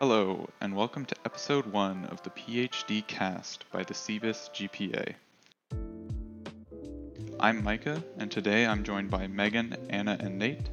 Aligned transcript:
Hello, 0.00 0.48
and 0.60 0.76
welcome 0.76 1.04
to 1.06 1.16
episode 1.24 1.66
1 1.66 2.04
of 2.04 2.22
the 2.22 2.30
PhD 2.30 3.04
cast 3.08 3.64
by 3.72 3.82
the 3.82 3.94
CBIS 3.94 4.48
GPA. 4.54 5.14
I'm 7.40 7.64
Micah, 7.64 8.00
and 8.16 8.30
today 8.30 8.64
I'm 8.64 8.84
joined 8.84 9.10
by 9.10 9.26
Megan, 9.26 9.74
Anna, 9.90 10.16
and 10.20 10.38
Nate. 10.38 10.70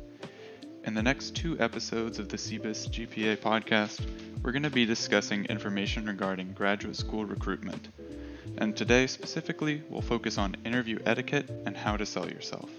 In 0.83 0.93
the 0.93 1.01
next 1.01 1.35
two 1.35 1.59
episodes 1.59 2.19
of 2.19 2.29
the 2.29 2.37
CBIS 2.37 2.87
GPA 2.87 3.37
podcast, 3.37 4.07
we're 4.43 4.51
going 4.51 4.61
to 4.61 4.69
be 4.69 4.85
discussing 4.85 5.45
information 5.45 6.05
regarding 6.05 6.53
graduate 6.53 6.95
school 6.95 7.25
recruitment. 7.25 7.87
And 8.59 8.77
today, 8.77 9.07
specifically, 9.07 9.81
we'll 9.89 10.01
focus 10.01 10.37
on 10.37 10.55
interview 10.65 10.99
etiquette 11.03 11.49
and 11.65 11.75
how 11.75 11.97
to 11.97 12.05
sell 12.05 12.29
yourself. 12.29 12.69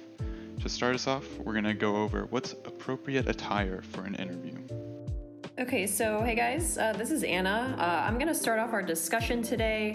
To 0.61 0.69
start 0.69 0.95
us 0.95 1.09
off, 1.09 1.27
we're 1.39 1.55
going 1.55 1.65
to 1.65 1.75
go 1.75 1.97
over 1.97 2.27
what's 2.27 2.53
appropriate 2.53 3.29
attire 3.29 3.83
for 3.83 4.05
an 4.05 4.15
interview. 4.15 4.56
Okay, 5.59 5.87
so 5.87 6.21
hey 6.21 6.35
guys, 6.35 6.77
uh, 6.77 6.93
this 6.93 7.11
is 7.11 7.23
Anna. 7.23 7.75
Uh, 7.79 8.07
I'm 8.07 8.19
going 8.19 8.29
to 8.29 8.35
start 8.35 8.59
off 8.59 8.75
our 8.75 8.83
discussion 8.83 9.43
today. 9.43 9.95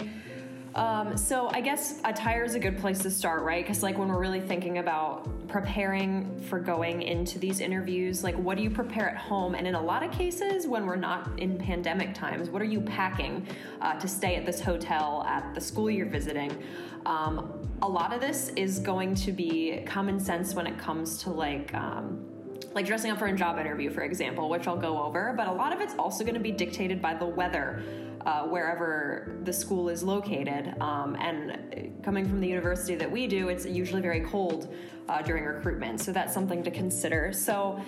Um, 0.74 1.16
so 1.16 1.50
I 1.52 1.60
guess 1.60 2.00
attire 2.04 2.42
is 2.42 2.56
a 2.56 2.58
good 2.58 2.78
place 2.78 2.98
to 3.02 3.12
start, 3.12 3.44
right? 3.44 3.64
Because 3.64 3.80
like 3.80 3.96
when 3.96 4.08
we're 4.08 4.18
really 4.18 4.40
thinking 4.40 4.78
about 4.78 5.46
preparing 5.46 6.40
for 6.48 6.58
going 6.58 7.02
into 7.02 7.38
these 7.38 7.60
interviews, 7.60 8.24
like 8.24 8.34
what 8.34 8.56
do 8.56 8.64
you 8.64 8.70
prepare 8.70 9.08
at 9.08 9.16
home? 9.16 9.54
And 9.54 9.68
in 9.68 9.76
a 9.76 9.80
lot 9.80 10.02
of 10.02 10.10
cases, 10.10 10.66
when 10.66 10.84
we're 10.84 10.96
not 10.96 11.30
in 11.38 11.56
pandemic 11.58 12.12
times, 12.12 12.50
what 12.50 12.60
are 12.60 12.64
you 12.64 12.80
packing 12.80 13.46
uh, 13.80 13.94
to 14.00 14.08
stay 14.08 14.34
at 14.34 14.44
this 14.44 14.60
hotel 14.60 15.24
at 15.28 15.54
the 15.54 15.60
school 15.60 15.88
you're 15.88 16.06
visiting? 16.06 16.60
Um, 17.06 17.70
a 17.82 17.88
lot 17.88 18.12
of 18.12 18.20
this 18.20 18.48
is 18.56 18.80
going 18.80 19.14
to 19.14 19.30
be 19.30 19.84
common 19.86 20.18
sense 20.18 20.54
when 20.54 20.66
it 20.66 20.76
comes 20.76 21.18
to 21.18 21.30
like. 21.30 21.72
Um, 21.72 22.31
like 22.74 22.86
dressing 22.86 23.10
up 23.10 23.18
for 23.18 23.26
a 23.26 23.36
job 23.36 23.58
interview, 23.58 23.90
for 23.90 24.02
example, 24.02 24.48
which 24.48 24.66
I'll 24.66 24.76
go 24.76 25.02
over, 25.02 25.34
but 25.36 25.48
a 25.48 25.52
lot 25.52 25.72
of 25.72 25.80
it's 25.80 25.94
also 25.98 26.24
going 26.24 26.34
to 26.34 26.40
be 26.40 26.52
dictated 26.52 27.02
by 27.02 27.14
the 27.14 27.26
weather 27.26 27.82
uh, 28.24 28.42
wherever 28.42 29.36
the 29.44 29.52
school 29.52 29.88
is 29.88 30.02
located. 30.02 30.74
Um, 30.80 31.16
and 31.16 32.02
coming 32.02 32.28
from 32.28 32.40
the 32.40 32.48
university 32.48 32.94
that 32.94 33.10
we 33.10 33.26
do, 33.26 33.48
it's 33.48 33.66
usually 33.66 34.00
very 34.00 34.20
cold 34.20 34.72
uh, 35.08 35.22
during 35.22 35.44
recruitment, 35.44 36.00
so 36.00 36.12
that's 36.12 36.32
something 36.32 36.62
to 36.62 36.70
consider. 36.70 37.32
So. 37.32 37.80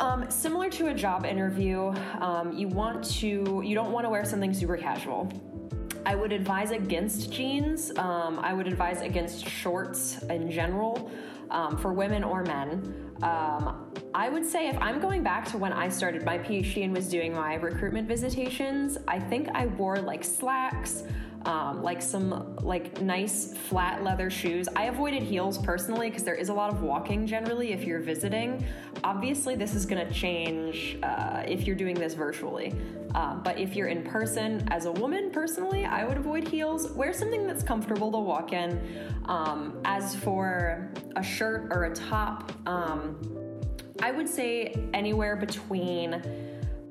Um, 0.00 0.30
similar 0.30 0.70
to 0.70 0.88
a 0.88 0.94
job 0.94 1.24
interview, 1.24 1.92
um, 2.20 2.52
you 2.52 2.68
want 2.68 3.02
to 3.18 3.62
you 3.64 3.74
don't 3.74 3.90
want 3.90 4.04
to 4.04 4.10
wear 4.10 4.24
something 4.24 4.54
super 4.54 4.76
casual. 4.76 5.28
I 6.06 6.14
would 6.14 6.30
advise 6.30 6.70
against 6.70 7.32
jeans. 7.32 7.90
Um, 7.98 8.38
I 8.38 8.52
would 8.52 8.68
advise 8.68 9.00
against 9.00 9.48
shorts 9.48 10.22
in 10.24 10.50
general 10.50 11.10
um, 11.50 11.76
for 11.76 11.92
women 11.92 12.24
or 12.24 12.42
men. 12.42 13.12
Um, 13.22 13.92
I 14.14 14.28
would 14.28 14.44
say 14.44 14.68
if 14.68 14.78
I'm 14.80 15.00
going 15.00 15.22
back 15.22 15.44
to 15.50 15.58
when 15.58 15.72
I 15.72 15.88
started 15.88 16.24
my 16.24 16.38
PhD 16.38 16.84
and 16.84 16.94
was 16.94 17.08
doing 17.08 17.34
my 17.34 17.54
recruitment 17.54 18.06
visitations, 18.06 18.96
I 19.08 19.18
think 19.18 19.48
I 19.54 19.66
wore 19.66 19.98
like 19.98 20.24
slacks, 20.24 21.02
um, 21.44 21.82
like 21.82 22.02
some 22.02 22.56
like 22.62 23.00
nice 23.00 23.54
flat 23.68 24.02
leather 24.02 24.30
shoes. 24.30 24.68
I 24.76 24.84
avoided 24.84 25.22
heels 25.22 25.58
personally 25.58 26.08
because 26.08 26.24
there 26.24 26.34
is 26.34 26.48
a 26.48 26.54
lot 26.54 26.72
of 26.72 26.82
walking 26.82 27.26
generally 27.26 27.72
if 27.72 27.84
you're 27.84 28.00
visiting. 28.00 28.64
Obviously, 29.04 29.54
this 29.54 29.74
is 29.74 29.86
going 29.86 30.06
to 30.06 30.12
change 30.12 30.98
uh, 31.02 31.42
if 31.46 31.66
you're 31.66 31.76
doing 31.76 31.94
this 31.94 32.14
virtually. 32.14 32.74
Uh, 33.14 33.36
but 33.36 33.58
if 33.58 33.74
you're 33.74 33.88
in 33.88 34.02
person, 34.02 34.66
as 34.70 34.84
a 34.84 34.92
woman 34.92 35.30
personally, 35.30 35.84
I 35.84 36.04
would 36.04 36.18
avoid 36.18 36.46
heels. 36.46 36.90
Wear 36.92 37.12
something 37.12 37.46
that's 37.46 37.62
comfortable 37.62 38.12
to 38.12 38.18
walk 38.18 38.52
in. 38.52 38.80
Um, 39.26 39.80
as 39.84 40.14
for 40.16 40.90
a 41.16 41.22
shirt 41.22 41.68
or 41.70 41.84
a 41.84 41.94
top, 41.94 42.52
um, 42.66 43.18
I 44.02 44.10
would 44.10 44.28
say 44.28 44.74
anywhere 44.92 45.36
between 45.36 46.22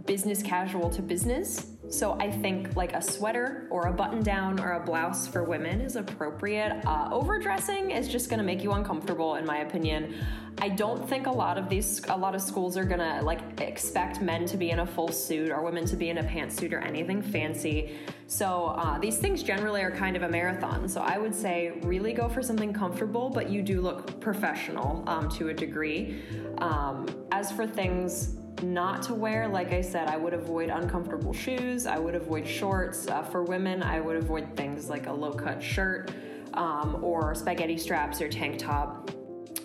business 0.06 0.42
casual 0.42 0.90
to 0.90 1.02
business. 1.02 1.77
So 1.90 2.18
I 2.20 2.30
think 2.30 2.76
like 2.76 2.94
a 2.94 3.02
sweater 3.02 3.68
or 3.70 3.88
a 3.88 3.94
button 3.94 4.22
down 4.22 4.60
or 4.60 4.74
a 4.74 4.80
blouse 4.80 5.28
for 5.28 5.44
women 5.44 5.80
is 5.80 5.96
appropriate. 5.96 6.86
Uh, 6.86 7.10
overdressing 7.12 7.92
is 7.92 8.10
just 8.10 8.30
going 8.30 8.40
to 8.40 8.46
make 8.46 8.62
you 8.62 8.74
uncomfortable, 8.74 9.36
in 9.36 9.46
my 9.46 9.60
opinion. 9.60 10.16
I 10.60 10.70
don't 10.70 11.08
think 11.08 11.28
a 11.28 11.32
lot 11.32 11.58
of 11.58 11.70
these, 11.70 12.02
a 12.10 12.18
lot 12.18 12.36
of 12.36 12.42
schools 12.42 12.76
are 12.78 12.84
going 12.84 13.00
to 13.00 13.22
like 13.24 13.62
expect 13.62 14.22
men 14.22 14.46
to 14.48 14.58
be 14.58 14.72
in 14.72 14.80
a 14.80 14.86
full 14.86 15.10
suit 15.10 15.50
or 15.50 15.64
women 15.64 15.86
to 15.86 15.96
be 15.96 16.10
in 16.10 16.18
a 16.18 16.24
pantsuit 16.24 16.74
or 16.74 16.80
anything 16.80 17.22
fancy. 17.22 17.96
So 18.26 18.68
uh, 18.78 19.00
these 19.00 19.18
things 19.18 19.42
generally 19.42 19.82
are 19.82 19.92
kind 19.92 20.18
of 20.18 20.24
a 20.24 20.30
marathon. 20.30 20.90
So 20.90 21.02
I 21.02 21.18
would 21.18 21.34
say 21.34 21.80
really 21.84 22.12
go 22.12 22.28
for 22.28 22.42
something 22.42 22.74
comfortable, 22.74 23.30
but 23.30 23.50
you 23.50 23.62
do 23.62 23.80
look 23.80 24.20
professional 24.20 25.04
um, 25.08 25.30
to 25.30 25.50
a 25.50 25.54
degree. 25.54 26.22
Um, 26.58 27.08
as 27.32 27.52
for 27.52 27.66
things 27.66 28.36
not 28.64 29.04
to 29.04 29.14
wear, 29.14 29.48
like 29.48 29.72
I 29.72 29.82
said, 29.82 30.08
I 30.08 30.18
would 30.18 30.34
avoid 30.34 30.70
uncomfortable 30.70 31.34
shoes. 31.34 31.86
I 31.86 32.00
would 32.00 32.16
avoid 32.16 32.48
shorts. 32.48 33.08
Uh, 33.08 33.22
for 33.24 33.44
women, 33.44 33.84
I 33.84 34.00
would 34.00 34.18
avoid 34.18 34.56
things 34.56 34.90
like 34.90 35.08
a 35.08 35.14
low 35.14 35.32
cut 35.32 35.62
shirt 35.62 36.12
um, 36.54 37.04
or 37.04 37.36
spaghetti 37.36 37.78
straps 37.78 38.22
or 38.22 38.30
tank 38.30 38.58
top. 38.58 39.12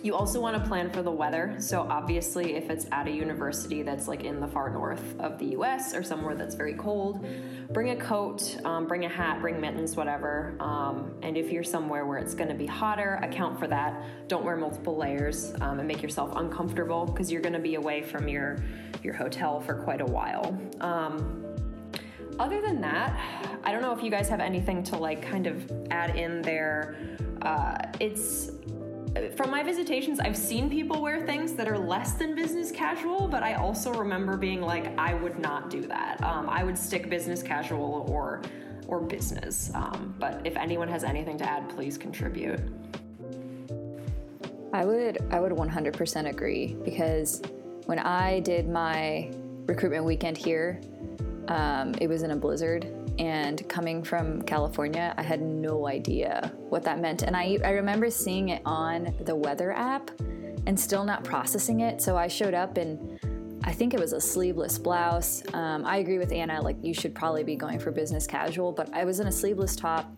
You 0.03 0.15
also 0.15 0.41
want 0.41 0.61
to 0.61 0.69
plan 0.69 0.89
for 0.89 1.01
the 1.01 1.11
weather. 1.11 1.55
So, 1.59 1.87
obviously, 1.89 2.55
if 2.55 2.69
it's 2.69 2.87
at 2.91 3.07
a 3.07 3.11
university 3.11 3.83
that's 3.83 4.09
like 4.09 4.25
in 4.25 4.41
the 4.41 4.47
far 4.47 4.69
north 4.69 5.17
of 5.17 5.39
the 5.39 5.45
US 5.57 5.95
or 5.95 6.03
somewhere 6.03 6.35
that's 6.35 6.55
very 6.55 6.73
cold, 6.73 7.25
bring 7.71 7.91
a 7.91 7.95
coat, 7.95 8.57
um, 8.65 8.85
bring 8.85 9.05
a 9.05 9.09
hat, 9.09 9.39
bring 9.39 9.61
mittens, 9.61 9.95
whatever. 9.95 10.57
Um, 10.59 11.13
and 11.21 11.37
if 11.37 11.53
you're 11.53 11.63
somewhere 11.63 12.05
where 12.05 12.17
it's 12.17 12.35
going 12.35 12.49
to 12.49 12.55
be 12.55 12.65
hotter, 12.65 13.17
account 13.23 13.57
for 13.57 13.67
that. 13.67 14.27
Don't 14.27 14.43
wear 14.43 14.57
multiple 14.57 14.97
layers 14.97 15.53
um, 15.61 15.79
and 15.79 15.87
make 15.87 16.03
yourself 16.03 16.33
uncomfortable 16.35 17.05
because 17.05 17.31
you're 17.31 17.41
going 17.41 17.53
to 17.53 17.59
be 17.59 17.75
away 17.75 18.01
from 18.01 18.27
your 18.27 18.57
your 19.03 19.13
hotel 19.13 19.61
for 19.61 19.73
quite 19.73 20.01
a 20.01 20.05
while. 20.05 20.59
Um, 20.81 21.45
other 22.39 22.61
than 22.61 22.81
that, 22.81 23.17
I 23.63 23.71
don't 23.71 23.81
know 23.81 23.95
if 23.95 24.03
you 24.03 24.11
guys 24.11 24.27
have 24.27 24.41
anything 24.41 24.83
to 24.83 24.97
like 24.97 25.21
kind 25.21 25.47
of 25.47 25.71
add 25.91 26.17
in 26.17 26.41
there. 26.41 26.97
Uh, 27.41 27.77
it's 27.99 28.51
from 29.35 29.51
my 29.51 29.63
visitations, 29.63 30.19
I've 30.19 30.37
seen 30.37 30.69
people 30.69 31.01
wear 31.01 31.25
things 31.25 31.53
that 31.53 31.67
are 31.67 31.77
less 31.77 32.13
than 32.13 32.35
business 32.35 32.71
casual, 32.71 33.27
but 33.27 33.43
I 33.43 33.53
also 33.53 33.93
remember 33.93 34.37
being 34.37 34.61
like, 34.61 34.97
I 34.97 35.13
would 35.13 35.39
not 35.39 35.69
do 35.69 35.81
that. 35.83 36.23
Um, 36.23 36.49
I 36.49 36.63
would 36.63 36.77
stick 36.77 37.09
business 37.09 37.43
casual 37.43 38.05
or 38.09 38.41
or 38.87 38.99
business. 38.99 39.71
Um, 39.73 40.13
but 40.19 40.41
if 40.45 40.57
anyone 40.57 40.87
has 40.89 41.03
anything 41.03 41.37
to 41.37 41.49
add, 41.49 41.69
please 41.69 41.97
contribute. 41.97 42.59
I 44.73 44.85
would 44.85 45.19
I 45.31 45.39
would 45.39 45.51
100% 45.51 46.29
agree 46.29 46.75
because 46.83 47.41
when 47.85 47.99
I 47.99 48.39
did 48.39 48.67
my 48.67 49.31
recruitment 49.67 50.05
weekend 50.05 50.37
here, 50.37 50.81
um, 51.47 51.93
it 52.01 52.07
was 52.07 52.23
in 52.23 52.31
a 52.31 52.35
blizzard 52.35 52.87
and 53.19 53.67
coming 53.69 54.03
from 54.03 54.41
California, 54.41 55.13
I 55.17 55.23
had 55.23 55.41
no 55.41 55.87
idea 55.87 56.51
what 56.69 56.83
that 56.83 56.99
meant. 56.99 57.23
And 57.23 57.35
I, 57.35 57.57
I 57.63 57.71
remember 57.71 58.09
seeing 58.09 58.49
it 58.49 58.61
on 58.65 59.13
the 59.21 59.35
weather 59.35 59.71
app 59.71 60.11
and 60.65 60.79
still 60.79 61.03
not 61.03 61.23
processing 61.23 61.81
it. 61.81 62.01
So 62.01 62.17
I 62.17 62.27
showed 62.27 62.53
up 62.53 62.77
and 62.77 63.19
I 63.65 63.71
think 63.71 63.93
it 63.93 63.99
was 63.99 64.11
a 64.11 64.19
sleeveless 64.19 64.77
blouse. 64.77 65.41
Um, 65.53 65.85
I 65.85 65.97
agree 65.97 66.17
with 66.17 66.33
Anna, 66.33 66.61
like 66.61 66.75
you 66.81 66.93
should 66.93 67.15
probably 67.15 67.43
be 67.43 67.55
going 67.55 67.79
for 67.79 67.91
business 67.91 68.27
casual, 68.27 68.73
but 68.73 68.93
I 68.93 69.05
was 69.05 69.21
in 69.21 69.27
a 69.27 69.31
sleeveless 69.31 69.75
top, 69.75 70.11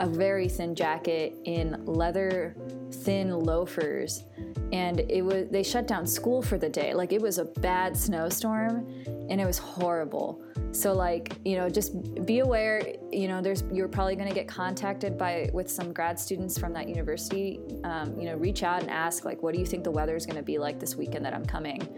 a 0.00 0.06
very 0.06 0.48
thin 0.48 0.74
jacket, 0.74 1.36
in 1.44 1.84
leather 1.84 2.56
thin 2.90 3.38
loafers, 3.38 4.24
and 4.72 5.00
it 5.00 5.22
was 5.22 5.46
they 5.50 5.62
shut 5.62 5.86
down 5.86 6.06
school 6.06 6.40
for 6.40 6.56
the 6.56 6.70
day. 6.70 6.94
Like 6.94 7.12
it 7.12 7.20
was 7.20 7.36
a 7.36 7.44
bad 7.44 7.94
snowstorm, 7.94 8.88
and 9.28 9.40
it 9.40 9.46
was 9.46 9.58
horrible. 9.58 10.42
So 10.76 10.92
like, 10.92 11.38
you 11.44 11.56
know, 11.56 11.70
just 11.70 12.26
be 12.26 12.40
aware, 12.40 12.82
you 13.10 13.28
know, 13.28 13.40
there's 13.40 13.64
you're 13.72 13.88
probably 13.88 14.14
going 14.14 14.28
to 14.28 14.34
get 14.34 14.46
contacted 14.46 15.16
by 15.16 15.48
with 15.54 15.70
some 15.70 15.92
grad 15.92 16.20
students 16.20 16.58
from 16.58 16.74
that 16.74 16.86
university. 16.86 17.60
Um, 17.82 18.18
you 18.18 18.26
know, 18.26 18.36
reach 18.36 18.62
out 18.62 18.82
and 18.82 18.90
ask 18.90 19.24
like, 19.24 19.42
what 19.42 19.54
do 19.54 19.60
you 19.60 19.66
think 19.66 19.84
the 19.84 19.90
weather 19.90 20.14
is 20.16 20.26
going 20.26 20.36
to 20.36 20.42
be 20.42 20.58
like 20.58 20.78
this 20.78 20.94
weekend 20.94 21.24
that 21.24 21.32
I'm 21.32 21.46
coming, 21.46 21.88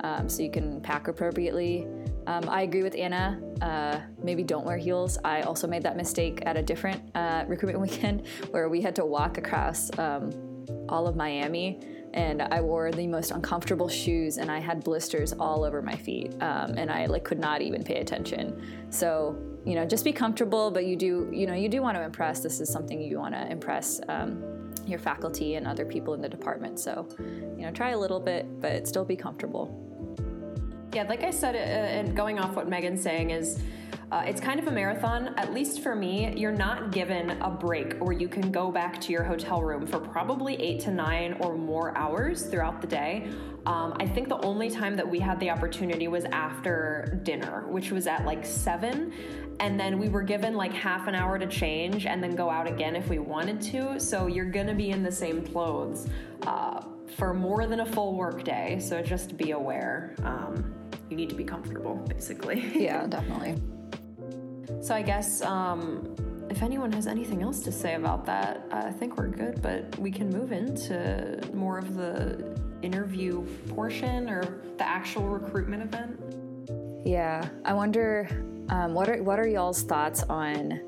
um, 0.00 0.28
so 0.28 0.42
you 0.42 0.52
can 0.52 0.80
pack 0.80 1.08
appropriately. 1.08 1.88
Um, 2.28 2.48
I 2.48 2.62
agree 2.62 2.82
with 2.82 2.94
Anna. 2.94 3.40
Uh, 3.60 4.00
maybe 4.22 4.44
don't 4.44 4.64
wear 4.64 4.76
heels. 4.76 5.18
I 5.24 5.42
also 5.42 5.66
made 5.66 5.82
that 5.82 5.96
mistake 5.96 6.40
at 6.46 6.56
a 6.56 6.62
different 6.62 7.10
uh, 7.16 7.44
recruitment 7.48 7.80
weekend 7.90 8.26
where 8.50 8.68
we 8.68 8.80
had 8.80 8.94
to 8.96 9.04
walk 9.04 9.38
across 9.38 9.90
um, 9.98 10.30
all 10.88 11.08
of 11.08 11.16
Miami 11.16 11.80
and 12.14 12.42
I 12.42 12.60
wore 12.60 12.90
the 12.90 13.06
most 13.06 13.30
uncomfortable 13.30 13.88
shoes 13.88 14.38
and 14.38 14.50
I 14.50 14.58
had 14.58 14.82
blisters 14.84 15.32
all 15.32 15.64
over 15.64 15.82
my 15.82 15.96
feet 15.96 16.32
um, 16.40 16.76
and 16.76 16.90
I 16.90 17.06
like 17.06 17.24
could 17.24 17.38
not 17.38 17.62
even 17.62 17.82
pay 17.84 18.00
attention. 18.00 18.62
So 18.90 19.36
you 19.64 19.74
know, 19.74 19.84
just 19.84 20.04
be 20.04 20.12
comfortable, 20.12 20.70
but 20.70 20.86
you 20.86 20.96
do 20.96 21.28
you 21.32 21.46
know 21.46 21.54
you 21.54 21.68
do 21.68 21.82
want 21.82 21.96
to 21.96 22.02
impress. 22.02 22.40
This 22.40 22.60
is 22.60 22.70
something 22.70 23.00
you 23.00 23.18
want 23.18 23.34
to 23.34 23.50
impress. 23.50 24.00
Um, 24.08 24.58
your 24.88 24.98
faculty 24.98 25.56
and 25.56 25.66
other 25.66 25.84
people 25.84 26.14
in 26.14 26.20
the 26.20 26.28
department. 26.28 26.80
So, 26.80 27.06
you 27.18 27.62
know, 27.62 27.70
try 27.70 27.90
a 27.90 27.98
little 27.98 28.20
bit, 28.20 28.60
but 28.60 28.88
still 28.88 29.04
be 29.04 29.16
comfortable. 29.16 29.84
Yeah, 30.94 31.02
like 31.02 31.22
I 31.22 31.30
said, 31.30 31.54
uh, 31.54 31.58
and 31.58 32.16
going 32.16 32.38
off 32.38 32.56
what 32.56 32.68
Megan's 32.68 33.02
saying 33.02 33.30
is, 33.30 33.60
Uh, 34.10 34.22
it's 34.26 34.40
kind 34.40 34.58
of 34.58 34.66
a 34.66 34.70
marathon, 34.70 35.34
at 35.36 35.52
least 35.52 35.82
for 35.82 35.94
me. 35.94 36.32
You're 36.34 36.50
not 36.50 36.92
given 36.92 37.30
a 37.42 37.50
break 37.50 37.98
where 37.98 38.14
you 38.14 38.26
can 38.26 38.50
go 38.50 38.70
back 38.70 38.98
to 39.02 39.12
your 39.12 39.22
hotel 39.22 39.62
room 39.62 39.86
for 39.86 40.00
probably 40.00 40.54
eight 40.54 40.80
to 40.80 40.90
nine 40.90 41.36
or 41.40 41.58
more 41.58 41.96
hours 41.96 42.46
throughout 42.46 42.80
the 42.80 42.86
day. 42.86 43.28
Um, 43.66 43.94
I 44.00 44.06
think 44.06 44.30
the 44.30 44.40
only 44.46 44.70
time 44.70 44.96
that 44.96 45.06
we 45.06 45.18
had 45.18 45.38
the 45.40 45.50
opportunity 45.50 46.08
was 46.08 46.24
after 46.24 47.20
dinner, 47.22 47.66
which 47.68 47.90
was 47.90 48.06
at 48.06 48.24
like 48.24 48.46
seven. 48.46 49.12
And 49.60 49.78
then 49.78 49.98
we 49.98 50.08
were 50.08 50.22
given 50.22 50.54
like 50.54 50.72
half 50.72 51.06
an 51.06 51.14
hour 51.14 51.38
to 51.38 51.46
change 51.46 52.06
and 52.06 52.22
then 52.22 52.34
go 52.34 52.48
out 52.48 52.66
again 52.66 52.96
if 52.96 53.08
we 53.08 53.18
wanted 53.18 53.60
to. 53.72 54.00
So 54.00 54.26
you're 54.26 54.50
gonna 54.50 54.74
be 54.74 54.88
in 54.88 55.02
the 55.02 55.12
same 55.12 55.42
clothes 55.44 56.08
uh, 56.46 56.80
for 57.16 57.34
more 57.34 57.66
than 57.66 57.80
a 57.80 57.86
full 57.86 58.14
work 58.14 58.42
day. 58.42 58.78
So 58.80 59.02
just 59.02 59.36
be 59.36 59.50
aware. 59.50 60.14
Um, 60.22 60.74
you 61.10 61.16
need 61.16 61.28
to 61.28 61.36
be 61.36 61.44
comfortable, 61.44 61.96
basically. 62.08 62.70
Yeah, 62.74 63.06
definitely. 63.06 63.60
So 64.82 64.94
I 64.94 65.02
guess 65.02 65.42
um, 65.42 66.14
if 66.50 66.62
anyone 66.62 66.92
has 66.92 67.06
anything 67.06 67.42
else 67.42 67.60
to 67.60 67.72
say 67.72 67.94
about 67.94 68.24
that, 68.26 68.66
I 68.70 68.90
think 68.90 69.16
we're 69.16 69.28
good. 69.28 69.60
But 69.62 69.98
we 69.98 70.10
can 70.10 70.30
move 70.30 70.52
into 70.52 71.40
more 71.52 71.78
of 71.78 71.96
the 71.96 72.58
interview 72.82 73.44
portion 73.68 74.30
or 74.30 74.60
the 74.76 74.86
actual 74.86 75.28
recruitment 75.28 75.82
event. 75.82 77.06
Yeah, 77.06 77.48
I 77.64 77.72
wonder 77.72 78.28
um, 78.68 78.94
what 78.94 79.08
are 79.08 79.22
what 79.22 79.38
are 79.38 79.46
y'all's 79.46 79.82
thoughts 79.82 80.22
on 80.24 80.80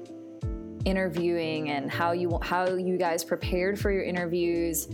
interviewing 0.85 1.71
and 1.71 1.91
how 1.91 2.13
you 2.13 2.39
how 2.43 2.75
you 2.75 2.97
guys 2.97 3.25
prepared 3.25 3.79
for 3.79 3.91
your 3.91 4.03
interviews? 4.03 4.89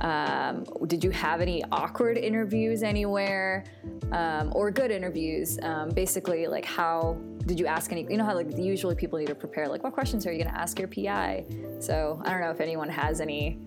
Um, 0.00 0.64
did 0.86 1.04
you 1.04 1.10
have 1.10 1.40
any 1.40 1.62
awkward 1.70 2.16
interviews 2.16 2.82
anywhere, 2.82 3.64
um, 4.12 4.52
or 4.54 4.70
good 4.70 4.90
interviews? 4.90 5.58
Um, 5.62 5.90
basically, 5.90 6.46
like 6.46 6.64
how 6.64 7.18
did 7.46 7.58
you 7.58 7.66
ask 7.66 7.92
any? 7.92 8.06
You 8.08 8.16
know 8.16 8.24
how 8.24 8.34
like 8.34 8.56
usually 8.56 8.94
people 8.94 9.18
need 9.18 9.28
to 9.28 9.34
prepare. 9.34 9.68
Like, 9.68 9.84
what 9.84 9.92
questions 9.92 10.26
are 10.26 10.32
you 10.32 10.38
going 10.42 10.54
to 10.54 10.60
ask 10.60 10.78
your 10.78 10.88
PI? 10.88 11.44
So 11.80 12.20
I 12.24 12.30
don't 12.30 12.40
know 12.40 12.50
if 12.50 12.60
anyone 12.60 12.88
has 12.88 13.20
any 13.20 13.58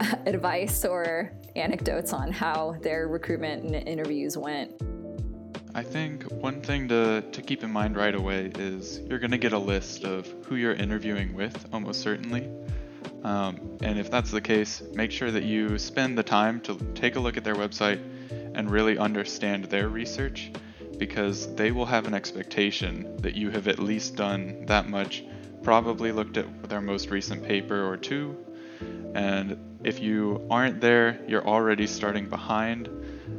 advice 0.26 0.84
or 0.84 1.32
anecdotes 1.56 2.12
on 2.12 2.32
how 2.32 2.76
their 2.82 3.08
recruitment 3.08 3.64
and 3.64 3.88
interviews 3.88 4.36
went. 4.36 4.72
I 5.74 5.82
think 5.82 6.24
one 6.32 6.60
thing 6.60 6.88
to, 6.88 7.22
to 7.30 7.42
keep 7.42 7.62
in 7.62 7.70
mind 7.70 7.96
right 7.96 8.14
away 8.14 8.50
is 8.58 9.00
you're 9.08 9.18
going 9.18 9.30
to 9.30 9.38
get 9.38 9.52
a 9.52 9.58
list 9.58 10.04
of 10.04 10.26
who 10.46 10.56
you're 10.56 10.72
interviewing 10.72 11.34
with, 11.34 11.66
almost 11.72 12.00
certainly. 12.00 12.48
Um, 13.24 13.78
and 13.82 13.98
if 13.98 14.10
that's 14.10 14.30
the 14.30 14.40
case, 14.40 14.82
make 14.94 15.10
sure 15.10 15.30
that 15.30 15.44
you 15.44 15.78
spend 15.78 16.16
the 16.16 16.22
time 16.22 16.60
to 16.62 16.76
take 16.94 17.16
a 17.16 17.20
look 17.20 17.36
at 17.36 17.44
their 17.44 17.56
website 17.56 18.00
and 18.54 18.70
really 18.70 18.98
understand 18.98 19.64
their 19.66 19.88
research 19.88 20.50
because 20.98 21.54
they 21.54 21.70
will 21.70 21.86
have 21.86 22.06
an 22.06 22.14
expectation 22.14 23.16
that 23.18 23.34
you 23.34 23.50
have 23.50 23.68
at 23.68 23.78
least 23.78 24.16
done 24.16 24.66
that 24.66 24.88
much, 24.88 25.24
probably 25.62 26.12
looked 26.12 26.36
at 26.36 26.68
their 26.68 26.80
most 26.80 27.10
recent 27.10 27.42
paper 27.42 27.88
or 27.88 27.96
two. 27.96 28.36
And 29.14 29.78
if 29.84 30.00
you 30.00 30.46
aren't 30.50 30.80
there, 30.80 31.20
you're 31.26 31.46
already 31.46 31.86
starting 31.86 32.28
behind, 32.28 32.88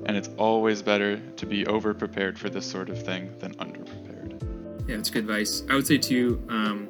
and 0.05 0.15
it's 0.15 0.29
always 0.37 0.81
better 0.81 1.17
to 1.17 1.45
be 1.45 1.65
over 1.67 1.93
prepared 1.93 2.39
for 2.39 2.49
this 2.49 2.65
sort 2.65 2.89
of 2.89 3.03
thing 3.03 3.37
than 3.39 3.55
under 3.59 3.79
prepared. 3.79 4.43
Yeah, 4.87 4.95
it's 4.95 5.09
good 5.09 5.25
advice. 5.25 5.63
I 5.69 5.75
would 5.75 5.85
say, 5.85 5.97
too, 5.97 6.43
um, 6.49 6.89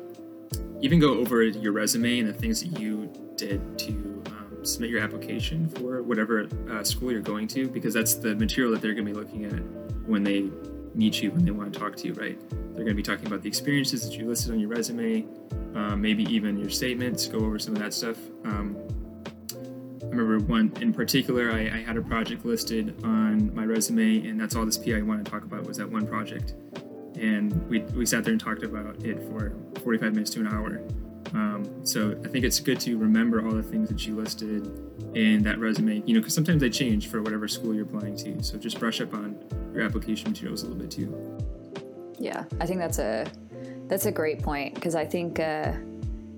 even 0.82 1.00
go 1.00 1.18
over 1.18 1.44
your 1.44 1.72
resume 1.72 2.20
and 2.20 2.30
the 2.30 2.34
things 2.34 2.62
that 2.62 2.80
you 2.80 3.12
did 3.36 3.78
to 3.80 3.92
um, 4.28 4.58
submit 4.64 4.90
your 4.90 5.02
application 5.02 5.68
for 5.70 6.02
whatever 6.02 6.48
uh, 6.72 6.84
school 6.84 7.12
you're 7.12 7.22
going 7.22 7.48
to, 7.48 7.68
because 7.68 7.94
that's 7.94 8.16
the 8.16 8.36
material 8.36 8.72
that 8.74 8.82
they're 8.82 8.94
going 8.94 9.06
to 9.06 9.14
be 9.14 9.18
looking 9.18 9.46
at 9.46 9.62
when 10.08 10.24
they 10.24 10.50
meet 10.96 11.22
you, 11.22 11.32
when 11.32 11.46
they 11.46 11.52
want 11.52 11.72
to 11.72 11.80
talk 11.80 11.96
to 11.96 12.08
you, 12.08 12.14
right? 12.14 12.40
They're 12.50 12.86
going 12.86 12.88
to 12.88 12.94
be 12.94 13.04
talking 13.04 13.28
about 13.28 13.42
the 13.42 13.48
experiences 13.48 14.08
that 14.10 14.18
you 14.18 14.28
listed 14.28 14.52
on 14.52 14.60
your 14.60 14.70
resume, 14.70 15.26
um, 15.76 16.02
maybe 16.02 16.24
even 16.24 16.58
your 16.58 16.70
statements, 16.70 17.28
go 17.28 17.40
over 17.40 17.60
some 17.60 17.76
of 17.76 17.82
that 17.82 17.94
stuff. 17.94 18.18
Um, 18.46 18.78
I 20.02 20.16
remember 20.16 20.40
one 20.40 20.74
in 20.82 20.94
particular, 20.94 21.52
I, 21.52 21.60
I, 21.60 21.84
had 21.86 21.96
a 21.96 22.02
project 22.02 22.44
listed 22.44 22.96
on 23.04 23.54
my 23.54 23.64
resume, 23.64 24.28
and 24.28 24.40
that's 24.40 24.56
all 24.56 24.66
this 24.66 24.78
PI 24.78 25.02
wanted 25.04 25.26
to 25.26 25.32
talk 25.32 25.44
about 25.44 25.66
was 25.66 25.78
that 25.78 25.90
one 25.90 26.08
project 26.08 26.56
and 27.20 27.68
we, 27.70 27.80
we 27.80 28.06
sat 28.06 28.24
there 28.24 28.32
and 28.32 28.42
talked 28.42 28.64
about 28.64 29.04
it 29.04 29.22
for 29.24 29.52
45 29.80 30.14
minutes 30.14 30.30
to 30.32 30.42
an 30.42 30.48
hour. 30.48 30.82
Um, 31.34 31.86
so 31.86 32.20
I 32.24 32.28
think 32.28 32.46
it's 32.46 32.60
good 32.60 32.80
to 32.82 32.98
remember 32.98 33.46
all 33.46 33.54
the 33.54 33.64
things 33.64 33.90
that 33.90 34.06
you 34.06 34.16
listed 34.16 34.68
in 35.14 35.44
that 35.44 35.60
resume, 35.60 36.02
you 36.06 36.14
know, 36.14 36.20
because 36.20 36.34
sometimes 36.34 36.62
they 36.62 36.70
change 36.70 37.08
for 37.08 37.22
whatever 37.22 37.48
school 37.48 37.74
you're 37.74 37.86
applying 37.86 38.16
to. 38.18 38.42
So 38.44 38.58
just 38.58 38.80
brush 38.80 39.02
up 39.02 39.14
on 39.14 39.38
your 39.74 39.84
application 39.84 40.32
materials 40.32 40.64
a 40.64 40.68
little 40.68 40.82
bit 40.82 40.92
too. 40.92 41.38
Yeah, 42.18 42.46
I 42.60 42.66
think 42.66 42.80
that's 42.80 43.00
a 43.00 43.28
that's 43.88 44.06
a 44.06 44.12
great 44.12 44.42
point 44.42 44.76
because 44.76 44.96
I 44.96 45.06
think 45.06 45.40
uh, 45.40 45.74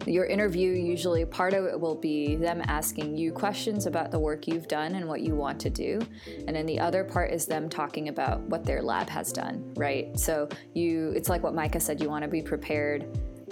your 0.05 0.25
interview, 0.25 0.71
usually 0.71 1.25
part 1.25 1.53
of 1.53 1.65
it 1.65 1.79
will 1.79 1.95
be 1.95 2.35
them 2.35 2.61
asking 2.65 3.17
you 3.17 3.31
questions 3.31 3.85
about 3.85 4.11
the 4.11 4.19
work 4.19 4.47
you've 4.47 4.67
done 4.67 4.95
and 4.95 5.07
what 5.07 5.21
you 5.21 5.35
want 5.35 5.59
to 5.61 5.69
do. 5.69 5.99
And 6.47 6.55
then 6.55 6.65
the 6.65 6.79
other 6.79 7.03
part 7.03 7.31
is 7.31 7.45
them 7.45 7.69
talking 7.69 8.09
about 8.09 8.41
what 8.41 8.63
their 8.63 8.81
lab 8.81 9.09
has 9.09 9.31
done, 9.31 9.73
right? 9.75 10.17
So 10.19 10.49
you 10.73 11.11
it's 11.15 11.29
like 11.29 11.43
what 11.43 11.53
Micah 11.53 11.79
said, 11.79 12.01
you 12.01 12.09
want 12.09 12.23
to 12.23 12.29
be 12.29 12.41
prepared 12.41 13.05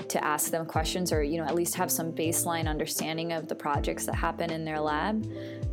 to 0.10 0.24
ask 0.24 0.52
them 0.52 0.66
questions 0.66 1.12
or 1.12 1.24
you 1.24 1.38
know 1.38 1.46
at 1.46 1.56
least 1.56 1.76
have 1.76 1.92
some 1.92 2.12
baseline 2.12 2.68
understanding 2.68 3.32
of 3.32 3.48
the 3.48 3.56
projects 3.56 4.06
that 4.06 4.16
happen 4.16 4.52
in 4.52 4.66
their 4.66 4.80
lab 4.80 5.26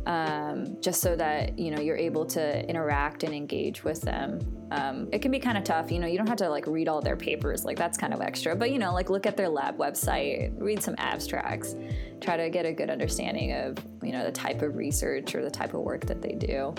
um, 0.05 0.77
just 0.81 1.01
so 1.01 1.15
that 1.15 1.57
you 1.57 1.71
know 1.71 1.81
you're 1.81 1.97
able 1.97 2.25
to 2.25 2.67
interact 2.69 3.23
and 3.23 3.33
engage 3.33 3.83
with 3.83 4.01
them. 4.01 4.39
Um, 4.71 5.07
it 5.11 5.21
can 5.21 5.31
be 5.31 5.39
kind 5.39 5.57
of 5.57 5.63
tough 5.63 5.91
you 5.91 5.99
know 5.99 6.07
you 6.07 6.17
don't 6.17 6.27
have 6.27 6.37
to 6.37 6.49
like 6.49 6.67
read 6.67 6.89
all 6.89 7.01
their 7.01 7.15
papers 7.15 7.63
like 7.63 7.77
that's 7.77 7.97
kind 7.97 8.13
of 8.13 8.19
extra 8.19 8.53
but 8.53 8.69
you 8.69 8.79
know 8.79 8.93
like 8.93 9.09
look 9.09 9.25
at 9.25 9.37
their 9.37 9.47
lab 9.47 9.77
website 9.77 10.53
read 10.59 10.83
some 10.83 10.93
abstracts 10.97 11.73
try 12.19 12.35
to 12.35 12.49
get 12.49 12.65
a 12.65 12.73
good 12.73 12.89
understanding 12.89 13.53
of 13.53 13.77
you 14.03 14.11
know 14.11 14.25
the 14.25 14.31
type 14.31 14.61
of 14.61 14.75
research 14.75 15.35
or 15.35 15.41
the 15.41 15.49
type 15.49 15.73
of 15.73 15.79
work 15.81 16.05
that 16.05 16.21
they 16.21 16.33
do. 16.33 16.75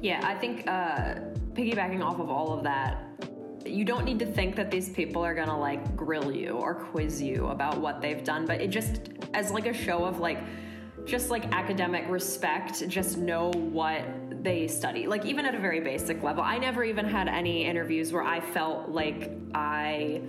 Yeah 0.00 0.20
i 0.24 0.36
think 0.36 0.68
uh, 0.68 1.16
piggybacking 1.54 2.00
off 2.00 2.20
of 2.20 2.30
all 2.30 2.52
of 2.52 2.62
that 2.62 3.02
you 3.72 3.84
don't 3.84 4.04
need 4.04 4.18
to 4.18 4.26
think 4.26 4.54
that 4.56 4.70
these 4.70 4.90
people 4.90 5.24
are 5.24 5.34
gonna 5.34 5.58
like 5.58 5.96
grill 5.96 6.30
you 6.30 6.50
or 6.50 6.74
quiz 6.74 7.20
you 7.20 7.46
about 7.48 7.78
what 7.78 8.00
they've 8.00 8.22
done 8.22 8.44
but 8.44 8.60
it 8.60 8.68
just 8.68 9.08
as 9.34 9.50
like 9.50 9.66
a 9.66 9.72
show 9.72 10.04
of 10.04 10.20
like 10.20 10.38
just 11.04 11.30
like 11.30 11.44
academic 11.52 12.08
respect, 12.08 12.86
just 12.88 13.18
know 13.18 13.50
what 13.50 14.02
they 14.42 14.68
study. 14.68 15.06
Like, 15.06 15.24
even 15.24 15.44
at 15.46 15.54
a 15.54 15.58
very 15.58 15.80
basic 15.80 16.22
level, 16.22 16.42
I 16.42 16.58
never 16.58 16.84
even 16.84 17.04
had 17.04 17.28
any 17.28 17.64
interviews 17.64 18.12
where 18.12 18.22
I 18.22 18.40
felt 18.40 18.88
like 18.88 19.30
I 19.54 20.22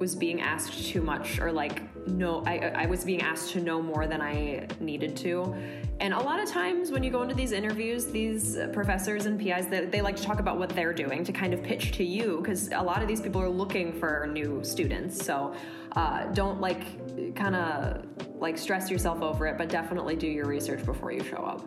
was 0.00 0.16
being 0.16 0.40
asked 0.40 0.86
too 0.86 1.02
much 1.02 1.38
or 1.38 1.52
like 1.52 1.82
no 2.08 2.42
I, 2.46 2.56
I 2.74 2.86
was 2.86 3.04
being 3.04 3.20
asked 3.20 3.50
to 3.52 3.60
know 3.60 3.82
more 3.82 4.06
than 4.06 4.22
i 4.22 4.66
needed 4.80 5.14
to. 5.18 5.54
And 6.00 6.14
a 6.14 6.18
lot 6.18 6.40
of 6.40 6.48
times 6.48 6.90
when 6.90 7.04
you 7.04 7.10
go 7.10 7.20
into 7.20 7.34
these 7.34 7.52
interviews 7.52 8.06
these 8.06 8.58
professors 8.72 9.26
and 9.26 9.38
pis 9.38 9.66
they, 9.66 9.84
they 9.84 10.00
like 10.00 10.16
to 10.16 10.22
talk 10.22 10.40
about 10.40 10.58
what 10.58 10.70
they're 10.70 10.94
doing 10.94 11.22
to 11.24 11.32
kind 11.32 11.52
of 11.52 11.62
pitch 11.62 11.92
to 11.92 12.04
you 12.04 12.38
because 12.38 12.70
a 12.72 12.82
lot 12.82 13.02
of 13.02 13.08
these 13.08 13.20
people 13.20 13.42
are 13.42 13.48
looking 13.50 13.92
for 13.92 14.26
new 14.32 14.64
students. 14.64 15.22
So 15.24 15.54
uh, 15.92 16.24
don't 16.32 16.60
like 16.60 17.34
kind 17.36 17.54
of 17.54 18.06
like 18.36 18.56
stress 18.56 18.90
yourself 18.90 19.20
over 19.20 19.46
it 19.46 19.58
but 19.58 19.68
definitely 19.68 20.16
do 20.16 20.26
your 20.26 20.46
research 20.46 20.82
before 20.86 21.12
you 21.12 21.22
show 21.22 21.44
up. 21.44 21.62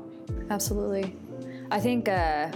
Absolutely. 0.50 1.16
I 1.70 1.80
think 1.80 2.10
uh 2.10 2.52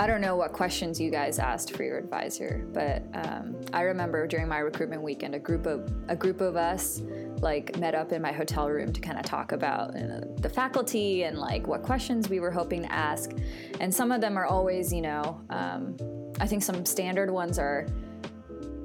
I 0.00 0.08
don't 0.08 0.20
know 0.20 0.34
what 0.34 0.52
questions 0.52 1.00
you 1.00 1.08
guys 1.08 1.38
asked 1.38 1.76
for 1.76 1.84
your 1.84 1.98
advisor, 1.98 2.66
but 2.72 3.04
um, 3.14 3.54
I 3.72 3.82
remember 3.82 4.26
during 4.26 4.48
my 4.48 4.58
recruitment 4.58 5.02
weekend, 5.02 5.36
a 5.36 5.38
group 5.38 5.66
of 5.66 5.88
a 6.08 6.16
group 6.16 6.40
of 6.40 6.56
us 6.56 7.00
like 7.40 7.78
met 7.78 7.94
up 7.94 8.10
in 8.10 8.20
my 8.20 8.32
hotel 8.32 8.68
room 8.68 8.92
to 8.92 9.00
kind 9.00 9.18
of 9.18 9.24
talk 9.24 9.52
about 9.52 9.94
you 9.94 10.02
know, 10.02 10.20
the 10.38 10.48
faculty 10.48 11.24
and 11.24 11.38
like 11.38 11.68
what 11.68 11.82
questions 11.82 12.28
we 12.28 12.40
were 12.40 12.50
hoping 12.50 12.82
to 12.82 12.92
ask. 12.92 13.30
And 13.78 13.94
some 13.94 14.10
of 14.10 14.20
them 14.20 14.36
are 14.36 14.46
always, 14.46 14.92
you 14.92 15.02
know, 15.02 15.40
um, 15.50 15.96
I 16.40 16.46
think 16.48 16.64
some 16.64 16.84
standard 16.84 17.30
ones 17.30 17.60
are 17.60 17.86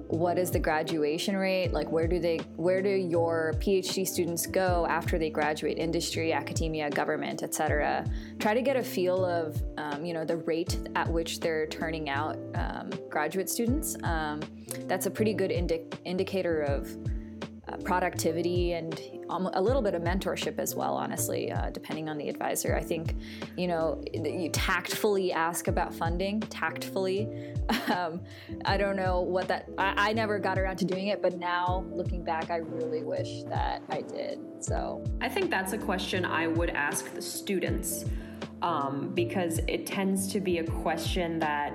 what 0.09 0.39
is 0.39 0.49
the 0.49 0.59
graduation 0.59 1.37
rate? 1.37 1.71
Like 1.71 1.91
where 1.91 2.07
do 2.07 2.19
they 2.19 2.37
where 2.55 2.81
do 2.81 2.89
your 2.89 3.53
phd 3.59 4.07
students 4.07 4.47
go 4.47 4.87
after 4.89 5.19
they 5.19 5.29
graduate? 5.29 5.77
Industry 5.77 6.33
academia 6.33 6.89
government 6.89 7.43
etc 7.43 8.05
try 8.39 8.53
to 8.53 8.61
get 8.61 8.75
a 8.75 8.83
feel 8.83 9.23
of 9.25 9.61
um, 9.77 10.03
you 10.03 10.13
know 10.13 10.25
the 10.25 10.37
rate 10.37 10.79
at 10.95 11.07
which 11.07 11.39
they're 11.39 11.67
turning 11.67 12.09
out 12.09 12.37
um, 12.55 12.89
graduate 13.09 13.49
students. 13.49 13.95
Um, 14.03 14.39
that's 14.87 15.05
a 15.05 15.11
pretty 15.11 15.33
good 15.33 15.51
indi- 15.51 15.85
indicator 16.05 16.61
of 16.61 16.89
productivity 17.83 18.73
and 18.73 18.99
a 19.29 19.61
little 19.61 19.81
bit 19.81 19.93
of 19.93 20.01
mentorship 20.01 20.57
as 20.57 20.75
well 20.75 20.95
honestly 20.95 21.51
uh, 21.51 21.69
depending 21.69 22.09
on 22.09 22.17
the 22.17 22.27
advisor. 22.29 22.75
I 22.75 22.81
think 22.81 23.15
you 23.57 23.67
know 23.67 24.01
you 24.13 24.49
tactfully 24.49 25.31
ask 25.31 25.67
about 25.67 25.93
funding 25.93 26.41
tactfully. 26.41 27.53
Um, 27.89 28.21
i 28.65 28.77
don't 28.77 28.95
know 28.95 29.21
what 29.21 29.47
that 29.47 29.69
I, 29.77 30.09
I, 30.09 30.13
never 30.13 30.39
got 30.39 30.57
around 30.57 30.77
to 30.77 30.85
doing 30.85 31.07
it 31.07 31.21
but 31.21 31.37
now 31.37 31.85
looking 31.91 32.23
back 32.23 32.49
i 32.49 32.57
really 32.57 33.03
wish 33.03 33.43
that 33.43 33.83
i 33.89 34.01
did 34.01 34.39
so. 34.59 35.03
I 35.21 35.29
think 35.29 35.51
that's 35.51 35.73
a 35.73 35.77
question 35.77 36.25
i 36.25 36.47
would 36.47 36.71
ask 36.71 37.13
the 37.13 37.21
students 37.21 38.05
um, 38.61 39.11
because 39.13 39.59
it 39.67 39.85
tends 39.85 40.31
to 40.33 40.39
be 40.39 40.59
a 40.59 40.63
question 40.63 41.39
that 41.39 41.73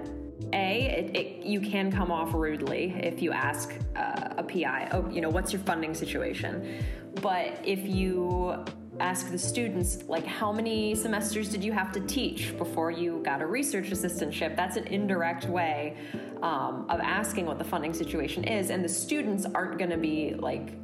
a 0.52 0.86
it, 0.86 1.16
it, 1.16 1.46
you 1.46 1.60
can 1.60 1.90
come 1.90 2.10
off 2.10 2.34
rudely 2.34 2.94
if 3.02 3.22
you 3.22 3.32
ask 3.32 3.72
uh, 3.96 4.34
a 4.36 4.42
pi 4.42 4.88
oh 4.92 5.08
you 5.10 5.20
know 5.20 5.30
what's 5.30 5.52
your 5.52 5.62
funding 5.62 5.94
situation? 5.94 6.84
But 7.20 7.60
if 7.64 7.86
you 7.86 8.64
ask 9.00 9.30
the 9.30 9.38
students 9.38 10.04
like 10.04 10.24
how 10.24 10.52
many 10.52 10.94
semesters 10.94 11.48
did 11.48 11.64
you 11.64 11.72
have 11.72 11.90
to 11.92 12.00
teach 12.00 12.56
before 12.56 12.90
you 12.90 13.20
got 13.24 13.42
a 13.42 13.46
research 13.46 13.90
assistantship? 13.90 14.56
That's 14.56 14.76
an 14.76 14.86
indirect 14.86 15.46
way 15.46 15.96
um, 16.42 16.86
of 16.88 17.00
asking 17.00 17.46
what 17.46 17.58
the 17.58 17.64
funding 17.64 17.92
situation 17.92 18.44
is 18.44 18.70
and 18.70 18.84
the 18.84 18.88
students 18.88 19.46
aren't 19.54 19.78
going 19.78 19.90
to 19.90 19.96
be 19.96 20.34
like 20.34 20.74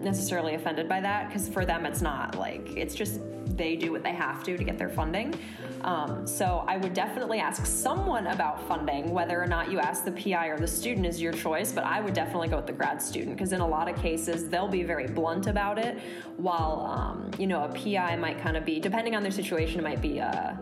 necessarily 0.00 0.54
offended 0.54 0.88
by 0.88 1.00
that 1.00 1.28
because 1.28 1.48
for 1.48 1.64
them 1.66 1.84
it's 1.84 2.00
not 2.00 2.36
like 2.36 2.70
it's 2.76 2.94
just 2.94 3.20
they 3.56 3.76
do 3.76 3.92
what 3.92 4.02
they 4.02 4.12
have 4.12 4.42
to 4.42 4.56
to 4.56 4.64
get 4.64 4.78
their 4.78 4.88
funding 4.88 5.34
um, 5.82 6.26
so 6.26 6.64
I 6.68 6.76
would 6.76 6.94
definitely 6.94 7.38
ask 7.38 7.64
someone 7.64 8.26
about 8.26 8.66
funding, 8.68 9.10
whether 9.12 9.40
or 9.42 9.46
not 9.46 9.70
you 9.70 9.78
ask 9.78 10.04
the 10.04 10.12
PI 10.12 10.48
or 10.48 10.58
the 10.58 10.66
student 10.66 11.06
is 11.06 11.20
your 11.20 11.32
choice, 11.32 11.72
but 11.72 11.84
I 11.84 12.00
would 12.00 12.14
definitely 12.14 12.48
go 12.48 12.56
with 12.56 12.66
the 12.66 12.72
grad 12.72 13.00
student 13.00 13.36
because 13.36 13.52
in 13.52 13.60
a 13.60 13.66
lot 13.66 13.88
of 13.88 13.96
cases 13.96 14.48
they'll 14.48 14.68
be 14.68 14.82
very 14.82 15.06
blunt 15.06 15.46
about 15.46 15.78
it, 15.78 15.98
while 16.36 16.86
um, 16.86 17.30
you 17.38 17.46
know 17.46 17.64
a 17.64 17.68
PI 17.68 18.16
might 18.16 18.38
kind 18.40 18.56
of 18.56 18.64
be, 18.64 18.78
depending 18.78 19.14
on 19.14 19.22
their 19.22 19.32
situation, 19.32 19.80
it 19.80 19.82
might 19.82 20.02
be 20.02 20.20
uh, 20.20 20.52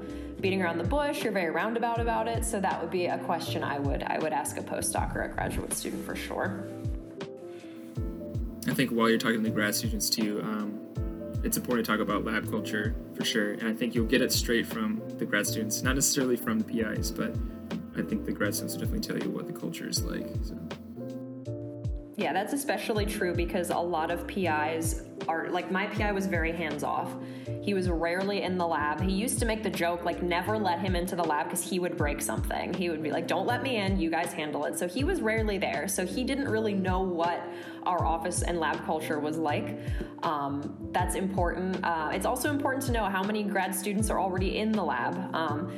beating 0.40 0.62
around 0.62 0.78
the 0.78 0.84
bush 0.84 1.24
or 1.24 1.32
very 1.32 1.50
roundabout 1.50 2.00
about 2.00 2.28
it. 2.28 2.44
So 2.44 2.60
that 2.60 2.80
would 2.80 2.90
be 2.90 3.06
a 3.06 3.18
question 3.18 3.64
I 3.64 3.78
would 3.78 4.04
I 4.04 4.18
would 4.18 4.32
ask 4.32 4.56
a 4.56 4.62
postdoc 4.62 5.16
or 5.16 5.22
a 5.22 5.28
graduate 5.28 5.72
student 5.72 6.04
for 6.04 6.14
sure. 6.14 6.64
I 8.66 8.74
think 8.74 8.90
while 8.90 9.08
you're 9.08 9.18
talking 9.18 9.42
to 9.42 9.50
grad 9.50 9.74
students 9.74 10.10
too. 10.10 10.40
Um, 10.42 10.77
it's 11.44 11.56
important 11.56 11.86
to 11.86 11.92
talk 11.92 12.00
about 12.00 12.24
lab 12.24 12.50
culture 12.50 12.94
for 13.14 13.24
sure. 13.24 13.52
And 13.52 13.68
I 13.68 13.72
think 13.72 13.94
you'll 13.94 14.06
get 14.06 14.22
it 14.22 14.32
straight 14.32 14.66
from 14.66 15.00
the 15.18 15.24
grad 15.24 15.46
students, 15.46 15.82
not 15.82 15.94
necessarily 15.94 16.36
from 16.36 16.58
the 16.58 16.64
PIs, 16.64 17.10
but 17.10 17.34
I 17.96 18.02
think 18.02 18.24
the 18.24 18.32
grad 18.32 18.54
students 18.54 18.74
will 18.74 18.82
definitely 18.82 19.06
tell 19.06 19.18
you 19.18 19.30
what 19.30 19.46
the 19.46 19.52
culture 19.52 19.88
is 19.88 20.02
like. 20.02 20.26
So. 20.42 20.58
Yeah, 22.16 22.32
that's 22.32 22.52
especially 22.52 23.06
true 23.06 23.34
because 23.34 23.70
a 23.70 23.78
lot 23.78 24.10
of 24.10 24.26
PIs 24.26 25.02
are 25.28 25.48
like 25.50 25.70
my 25.70 25.86
PI 25.86 26.12
was 26.12 26.26
very 26.26 26.52
hands 26.52 26.82
off. 26.82 27.14
He 27.62 27.74
was 27.74 27.88
rarely 27.88 28.42
in 28.42 28.56
the 28.56 28.66
lab. 28.66 29.00
He 29.00 29.12
used 29.12 29.38
to 29.40 29.44
make 29.44 29.62
the 29.62 29.70
joke 29.70 30.04
like 30.04 30.22
never 30.22 30.58
let 30.58 30.80
him 30.80 30.96
into 30.96 31.14
the 31.16 31.24
lab 31.24 31.46
because 31.46 31.62
he 31.62 31.78
would 31.78 31.96
break 31.96 32.20
something. 32.22 32.72
He 32.72 32.88
would 32.88 33.02
be 33.02 33.10
like, 33.10 33.26
"Don't 33.26 33.46
let 33.46 33.62
me 33.62 33.76
in. 33.76 34.00
You 34.00 34.10
guys 34.10 34.32
handle 34.32 34.64
it." 34.64 34.78
So 34.78 34.88
he 34.88 35.04
was 35.04 35.20
rarely 35.20 35.58
there. 35.58 35.86
So 35.86 36.06
he 36.06 36.24
didn't 36.24 36.48
really 36.48 36.74
know 36.74 37.00
what 37.00 37.42
our 37.84 38.04
office 38.04 38.42
and 38.42 38.58
lab 38.58 38.84
culture 38.84 39.18
was 39.18 39.36
like. 39.36 39.78
Um, 40.22 40.76
that's 40.92 41.14
important. 41.14 41.84
Uh, 41.84 42.10
it's 42.12 42.26
also 42.26 42.50
important 42.50 42.84
to 42.86 42.92
know 42.92 43.04
how 43.04 43.22
many 43.22 43.42
grad 43.42 43.74
students 43.74 44.10
are 44.10 44.20
already 44.20 44.58
in 44.58 44.72
the 44.72 44.84
lab. 44.84 45.34
Um, 45.34 45.72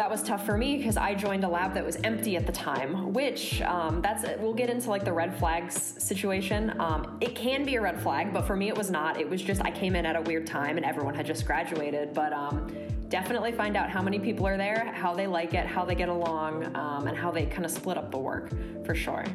that 0.00 0.10
was 0.10 0.22
tough 0.22 0.46
for 0.46 0.56
me 0.56 0.78
because 0.78 0.96
I 0.96 1.14
joined 1.14 1.44
a 1.44 1.48
lab 1.48 1.74
that 1.74 1.84
was 1.84 1.96
empty 2.04 2.34
at 2.34 2.46
the 2.46 2.52
time, 2.52 3.12
which 3.12 3.60
um, 3.60 4.00
that's 4.00 4.24
we'll 4.38 4.54
get 4.54 4.70
into 4.70 4.88
like 4.88 5.04
the 5.04 5.12
red 5.12 5.38
flags 5.38 5.74
situation. 5.98 6.72
Um, 6.80 7.18
it 7.20 7.34
can 7.34 7.66
be 7.66 7.74
a 7.74 7.82
red 7.82 8.00
flag, 8.00 8.32
but 8.32 8.46
for 8.46 8.56
me 8.56 8.68
it 8.68 8.78
was 8.78 8.90
not. 8.90 9.20
It 9.20 9.28
was 9.28 9.42
just 9.42 9.62
I 9.62 9.70
came 9.70 9.94
in 9.94 10.06
at 10.06 10.16
a 10.16 10.22
weird 10.22 10.46
time 10.46 10.78
and 10.78 10.86
everyone 10.86 11.14
had 11.14 11.26
just 11.26 11.44
graduated. 11.44 12.14
But 12.14 12.32
um, 12.32 12.74
definitely 13.10 13.52
find 13.52 13.76
out 13.76 13.90
how 13.90 14.00
many 14.00 14.18
people 14.18 14.46
are 14.46 14.56
there, 14.56 14.90
how 14.94 15.12
they 15.12 15.26
like 15.26 15.52
it, 15.52 15.66
how 15.66 15.84
they 15.84 15.94
get 15.94 16.08
along, 16.08 16.74
um, 16.74 17.06
and 17.06 17.14
how 17.14 17.30
they 17.30 17.44
kind 17.44 17.66
of 17.66 17.70
split 17.70 17.98
up 17.98 18.10
the 18.10 18.18
work 18.18 18.48
for 18.86 18.94
sure. 18.94 19.26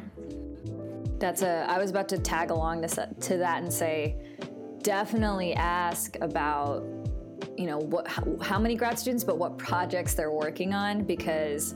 That's 1.20 1.42
a. 1.42 1.64
I 1.68 1.78
was 1.78 1.90
about 1.90 2.08
to 2.08 2.18
tag 2.18 2.50
along 2.50 2.82
to, 2.82 3.08
to 3.20 3.36
that 3.36 3.62
and 3.62 3.72
say, 3.72 4.16
definitely 4.82 5.54
ask 5.54 6.16
about 6.20 6.84
you 7.56 7.66
know 7.66 7.78
what 7.78 8.06
how, 8.42 8.58
many 8.58 8.74
grad 8.74 8.98
students 8.98 9.24
but 9.24 9.38
what 9.38 9.56
projects 9.58 10.14
they're 10.14 10.30
working 10.30 10.74
on 10.74 11.04
because 11.04 11.74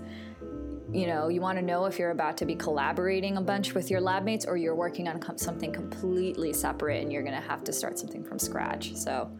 you 0.92 1.06
know 1.06 1.28
you 1.28 1.40
want 1.40 1.56
to 1.58 1.64
know 1.64 1.86
if 1.86 1.98
you're 1.98 2.10
about 2.10 2.36
to 2.36 2.44
be 2.44 2.54
collaborating 2.54 3.36
a 3.36 3.40
bunch 3.40 3.74
with 3.74 3.90
your 3.90 4.00
lab 4.00 4.24
mates 4.24 4.44
or 4.44 4.56
you're 4.56 4.74
working 4.74 5.08
on 5.08 5.18
com- 5.18 5.38
something 5.38 5.72
completely 5.72 6.52
separate 6.52 7.02
and 7.02 7.12
you're 7.12 7.22
going 7.22 7.34
to 7.34 7.48
have 7.48 7.64
to 7.64 7.72
start 7.72 7.98
something 7.98 8.24
from 8.24 8.38
scratch. 8.38 8.94
So 8.94 9.30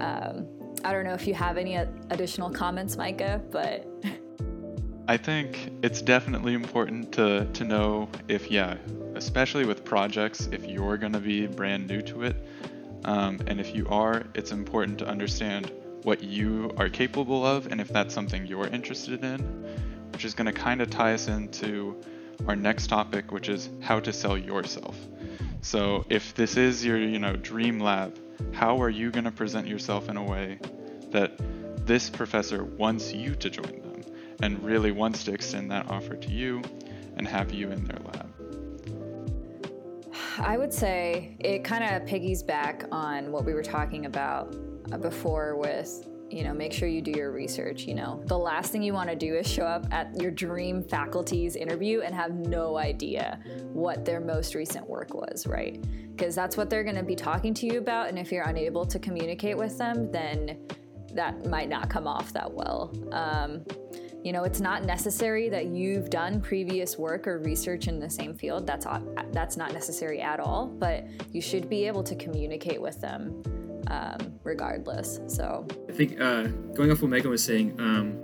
um, 0.00 0.46
i 0.84 0.92
don't 0.92 1.04
know 1.04 1.14
if 1.14 1.26
you 1.26 1.34
have 1.34 1.56
any 1.56 1.74
additional 1.74 2.50
comments 2.50 2.96
micah 2.96 3.42
but 3.50 3.86
i 5.08 5.16
think 5.16 5.72
it's 5.82 6.02
definitely 6.02 6.54
important 6.54 7.10
to, 7.12 7.46
to 7.52 7.64
know 7.64 8.08
if 8.28 8.50
yeah 8.50 8.76
especially 9.14 9.64
with 9.64 9.84
projects 9.84 10.48
if 10.52 10.66
you're 10.66 10.96
going 10.96 11.12
to 11.12 11.20
be 11.20 11.46
brand 11.46 11.86
new 11.88 12.00
to 12.00 12.22
it 12.22 12.36
um, 13.04 13.40
and 13.46 13.60
if 13.60 13.74
you 13.74 13.86
are, 13.88 14.24
it's 14.34 14.52
important 14.52 14.98
to 14.98 15.06
understand 15.06 15.72
what 16.02 16.22
you 16.22 16.72
are 16.76 16.88
capable 16.88 17.44
of 17.44 17.66
and 17.66 17.80
if 17.80 17.88
that's 17.88 18.14
something 18.14 18.46
you're 18.46 18.66
interested 18.66 19.24
in, 19.24 19.40
which 20.12 20.24
is 20.24 20.34
going 20.34 20.46
to 20.46 20.52
kind 20.52 20.80
of 20.80 20.90
tie 20.90 21.14
us 21.14 21.28
into 21.28 22.00
our 22.46 22.56
next 22.56 22.86
topic, 22.86 23.32
which 23.32 23.48
is 23.48 23.68
how 23.80 24.00
to 24.00 24.12
sell 24.12 24.38
yourself. 24.38 24.96
So 25.60 26.04
if 26.08 26.34
this 26.34 26.56
is 26.56 26.84
your, 26.84 26.98
you 26.98 27.18
know, 27.18 27.36
dream 27.36 27.80
lab, 27.80 28.18
how 28.52 28.80
are 28.82 28.90
you 28.90 29.10
going 29.10 29.24
to 29.24 29.32
present 29.32 29.66
yourself 29.66 30.08
in 30.08 30.16
a 30.16 30.22
way 30.22 30.58
that 31.10 31.32
this 31.86 32.10
professor 32.10 32.64
wants 32.64 33.12
you 33.12 33.34
to 33.36 33.50
join 33.50 33.82
them 33.82 34.02
and 34.40 34.62
really 34.62 34.92
wants 34.92 35.24
to 35.24 35.32
extend 35.32 35.70
that 35.72 35.90
offer 35.90 36.14
to 36.14 36.30
you 36.30 36.62
and 37.16 37.26
have 37.26 37.52
you 37.52 37.70
in 37.70 37.84
their 37.84 37.98
lab? 38.04 38.27
I 40.40 40.56
would 40.56 40.72
say 40.72 41.36
it 41.40 41.64
kind 41.64 41.84
of 41.84 42.06
piggies 42.06 42.42
back 42.42 42.84
on 42.92 43.32
what 43.32 43.44
we 43.44 43.54
were 43.54 43.62
talking 43.62 44.06
about 44.06 44.54
uh, 44.92 44.98
before 44.98 45.56
with 45.56 46.06
you 46.30 46.44
know 46.44 46.52
make 46.52 46.74
sure 46.74 46.88
you 46.88 47.00
do 47.00 47.10
your 47.10 47.32
research 47.32 47.84
you 47.84 47.94
know. 47.94 48.22
The 48.26 48.38
last 48.38 48.70
thing 48.70 48.82
you 48.82 48.92
want 48.92 49.08
to 49.08 49.16
do 49.16 49.34
is 49.34 49.50
show 49.50 49.64
up 49.64 49.86
at 49.90 50.20
your 50.20 50.30
dream 50.30 50.82
faculty's 50.82 51.56
interview 51.56 52.02
and 52.02 52.14
have 52.14 52.32
no 52.32 52.76
idea 52.76 53.40
what 53.72 54.04
their 54.04 54.20
most 54.20 54.54
recent 54.54 54.88
work 54.88 55.14
was 55.14 55.46
right? 55.46 55.82
Because 56.14 56.34
that's 56.34 56.56
what 56.56 56.68
they're 56.68 56.84
going 56.84 56.96
to 56.96 57.02
be 57.02 57.16
talking 57.16 57.54
to 57.54 57.66
you 57.66 57.78
about 57.78 58.08
and 58.08 58.18
if 58.18 58.30
you're 58.30 58.44
unable 58.44 58.84
to 58.84 58.98
communicate 58.98 59.56
with 59.56 59.78
them 59.78 60.12
then 60.12 60.58
that 61.14 61.46
might 61.46 61.68
not 61.68 61.88
come 61.88 62.06
off 62.06 62.32
that 62.34 62.50
well. 62.50 62.92
Um, 63.12 63.64
you 64.24 64.32
know, 64.32 64.44
it's 64.44 64.60
not 64.60 64.84
necessary 64.84 65.48
that 65.48 65.66
you've 65.66 66.10
done 66.10 66.40
previous 66.40 66.98
work 66.98 67.26
or 67.26 67.38
research 67.38 67.86
in 67.86 68.00
the 68.00 68.10
same 68.10 68.34
field. 68.34 68.66
That's 68.66 68.86
that's 69.32 69.56
not 69.56 69.72
necessary 69.72 70.20
at 70.20 70.40
all. 70.40 70.66
But 70.66 71.06
you 71.32 71.40
should 71.40 71.68
be 71.68 71.86
able 71.86 72.02
to 72.02 72.14
communicate 72.16 72.80
with 72.80 73.00
them 73.00 73.42
um, 73.90 74.38
regardless. 74.44 75.20
So 75.26 75.66
I 75.88 75.92
think 75.92 76.20
uh, 76.20 76.44
going 76.74 76.90
off 76.90 77.02
what 77.02 77.10
Megan 77.10 77.30
was 77.30 77.42
saying, 77.42 77.74
um, 77.78 78.18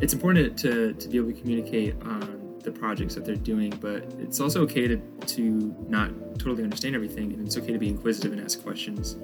it's 0.00 0.12
important 0.12 0.58
to, 0.60 0.94
to 0.94 1.08
be 1.08 1.18
able 1.18 1.32
to 1.32 1.38
communicate 1.38 1.94
on 2.02 2.58
the 2.62 2.72
projects 2.72 3.14
that 3.14 3.24
they're 3.24 3.36
doing, 3.36 3.70
but 3.80 4.02
it's 4.18 4.40
also 4.40 4.62
okay 4.62 4.86
to, 4.86 4.96
to 5.26 5.74
not 5.88 6.10
totally 6.38 6.62
understand 6.62 6.94
everything, 6.94 7.32
and 7.32 7.46
it's 7.46 7.56
okay 7.56 7.72
to 7.72 7.78
be 7.78 7.88
inquisitive 7.88 8.32
and 8.32 8.40
ask 8.40 8.62
questions. 8.62 9.16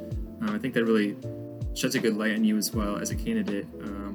Uh, 0.43 0.53
I 0.53 0.59
think 0.59 0.75
that 0.75 0.85
really 0.85 1.17
sheds 1.75 1.95
a 1.95 1.99
good 1.99 2.17
light 2.17 2.35
on 2.35 2.45
you 2.45 2.57
as 2.57 2.73
well 2.73 2.97
as 2.97 3.11
a 3.11 3.15
candidate. 3.17 3.67
Um, 3.83 4.05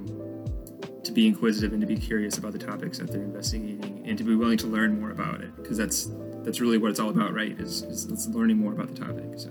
to 1.11 1.15
be 1.15 1.27
inquisitive 1.27 1.73
and 1.73 1.81
to 1.81 1.87
be 1.87 1.97
curious 1.97 2.37
about 2.37 2.53
the 2.53 2.59
topics 2.59 2.97
that 2.97 3.11
they're 3.11 3.21
investigating 3.21 4.01
and 4.05 4.17
to 4.17 4.23
be 4.23 4.33
willing 4.33 4.57
to 4.57 4.67
learn 4.67 4.99
more 4.99 5.11
about 5.11 5.41
it 5.41 5.55
because 5.57 5.77
that's 5.77 6.09
that's 6.43 6.61
really 6.61 6.77
what 6.77 6.89
it's 6.89 6.99
all 6.99 7.09
about 7.09 7.33
right 7.33 7.59
is, 7.59 7.83
is, 7.83 8.27
learning 8.29 8.57
more 8.57 8.71
about 8.71 8.87
the 8.87 8.95
topic 8.95 9.25
so. 9.35 9.49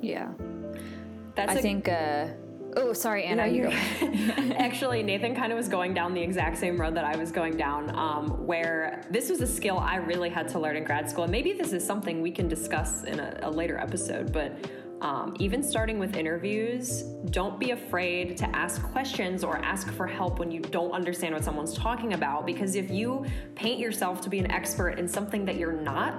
Yeah. 0.00 0.28
That's 1.34 1.52
I 1.52 1.54
a, 1.54 1.62
think 1.62 1.88
uh 1.88 2.26
oh 2.76 2.92
sorry 2.92 3.24
anna 3.24 3.46
no, 3.46 3.52
you 3.52 3.66
actually 4.56 5.02
nathan 5.02 5.34
kind 5.34 5.52
of 5.52 5.56
was 5.56 5.68
going 5.68 5.92
down 5.92 6.14
the 6.14 6.22
exact 6.22 6.56
same 6.56 6.80
road 6.80 6.94
that 6.94 7.04
i 7.04 7.14
was 7.16 7.30
going 7.30 7.54
down 7.54 7.94
um, 7.94 8.46
where 8.46 9.04
this 9.10 9.28
was 9.28 9.42
a 9.42 9.46
skill 9.46 9.78
i 9.78 9.96
really 9.96 10.30
had 10.30 10.48
to 10.48 10.58
learn 10.58 10.76
in 10.76 10.82
grad 10.82 11.10
school 11.10 11.24
and 11.24 11.30
maybe 11.30 11.52
this 11.52 11.74
is 11.74 11.84
something 11.84 12.22
we 12.22 12.30
can 12.30 12.48
discuss 12.48 13.04
in 13.04 13.20
a, 13.20 13.40
a 13.42 13.50
later 13.50 13.76
episode 13.76 14.32
but 14.32 14.56
um, 15.02 15.34
even 15.40 15.64
starting 15.64 15.98
with 15.98 16.14
interviews, 16.14 17.02
don't 17.30 17.58
be 17.58 17.72
afraid 17.72 18.36
to 18.36 18.56
ask 18.56 18.80
questions 18.92 19.42
or 19.42 19.56
ask 19.58 19.92
for 19.92 20.06
help 20.06 20.38
when 20.38 20.52
you 20.52 20.60
don't 20.60 20.92
understand 20.92 21.34
what 21.34 21.42
someone's 21.42 21.74
talking 21.74 22.12
about. 22.12 22.46
Because 22.46 22.76
if 22.76 22.88
you 22.88 23.26
paint 23.56 23.80
yourself 23.80 24.20
to 24.20 24.30
be 24.30 24.38
an 24.38 24.48
expert 24.52 25.00
in 25.00 25.08
something 25.08 25.44
that 25.44 25.56
you're 25.56 25.72
not, 25.72 26.14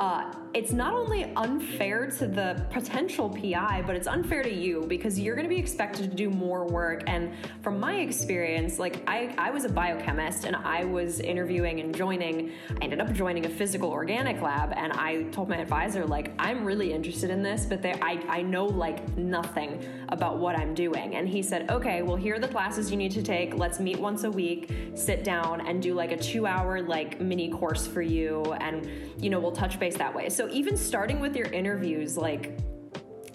uh, 0.00 0.32
it's 0.54 0.72
not 0.72 0.92
only 0.92 1.32
unfair 1.36 2.10
to 2.18 2.26
the 2.26 2.64
potential 2.70 3.30
PI, 3.30 3.82
but 3.86 3.96
it's 3.96 4.06
unfair 4.06 4.42
to 4.42 4.52
you 4.52 4.84
because 4.86 5.18
you're 5.18 5.34
going 5.34 5.48
to 5.48 5.54
be 5.54 5.60
expected 5.60 6.10
to 6.10 6.16
do 6.16 6.28
more 6.28 6.66
work. 6.66 7.04
And 7.06 7.32
from 7.62 7.80
my 7.80 7.96
experience, 7.96 8.78
like 8.78 9.02
I, 9.08 9.34
I 9.38 9.50
was 9.50 9.64
a 9.64 9.70
biochemist 9.70 10.44
and 10.44 10.56
I 10.56 10.84
was 10.84 11.20
interviewing 11.20 11.80
and 11.80 11.94
joining, 11.94 12.52
I 12.70 12.84
ended 12.84 13.00
up 13.00 13.12
joining 13.12 13.46
a 13.46 13.48
physical 13.48 13.90
organic 13.90 14.42
lab. 14.42 14.74
And 14.76 14.92
I 14.92 15.22
told 15.24 15.48
my 15.48 15.56
advisor, 15.56 16.04
like, 16.04 16.32
I'm 16.38 16.64
really 16.64 16.92
interested 16.92 17.30
in 17.30 17.42
this, 17.42 17.64
but 17.64 17.80
there, 17.80 17.98
I, 18.02 18.22
I 18.28 18.42
know 18.42 18.66
like 18.66 19.16
nothing 19.16 19.82
about 20.10 20.38
what 20.38 20.58
I'm 20.58 20.74
doing. 20.74 21.14
And 21.16 21.26
he 21.26 21.42
said, 21.42 21.70
okay, 21.70 22.02
well, 22.02 22.16
here 22.16 22.34
are 22.34 22.38
the 22.38 22.48
classes 22.48 22.90
you 22.90 22.98
need 22.98 23.12
to 23.12 23.22
take. 23.22 23.54
Let's 23.54 23.80
meet 23.80 23.98
once 23.98 24.24
a 24.24 24.30
week, 24.30 24.70
sit 24.94 25.24
down 25.24 25.66
and 25.66 25.80
do 25.82 25.94
like 25.94 26.12
a 26.12 26.16
two 26.16 26.46
hour 26.46 26.82
like 26.82 27.20
mini 27.20 27.50
course 27.50 27.86
for 27.86 28.02
you. 28.02 28.42
And, 28.60 28.86
you 29.18 29.30
know, 29.30 29.40
we'll 29.40 29.52
touch 29.52 29.78
base 29.82 29.96
that 29.96 30.14
way. 30.14 30.28
So 30.28 30.48
even 30.50 30.76
starting 30.76 31.18
with 31.18 31.34
your 31.34 31.48
interviews, 31.48 32.16
like, 32.16 32.56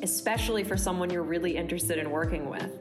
especially 0.02 0.64
for 0.64 0.78
someone 0.78 1.10
you're 1.10 1.30
really 1.36 1.58
interested 1.58 1.98
in 1.98 2.10
working 2.10 2.50
with, 2.50 2.72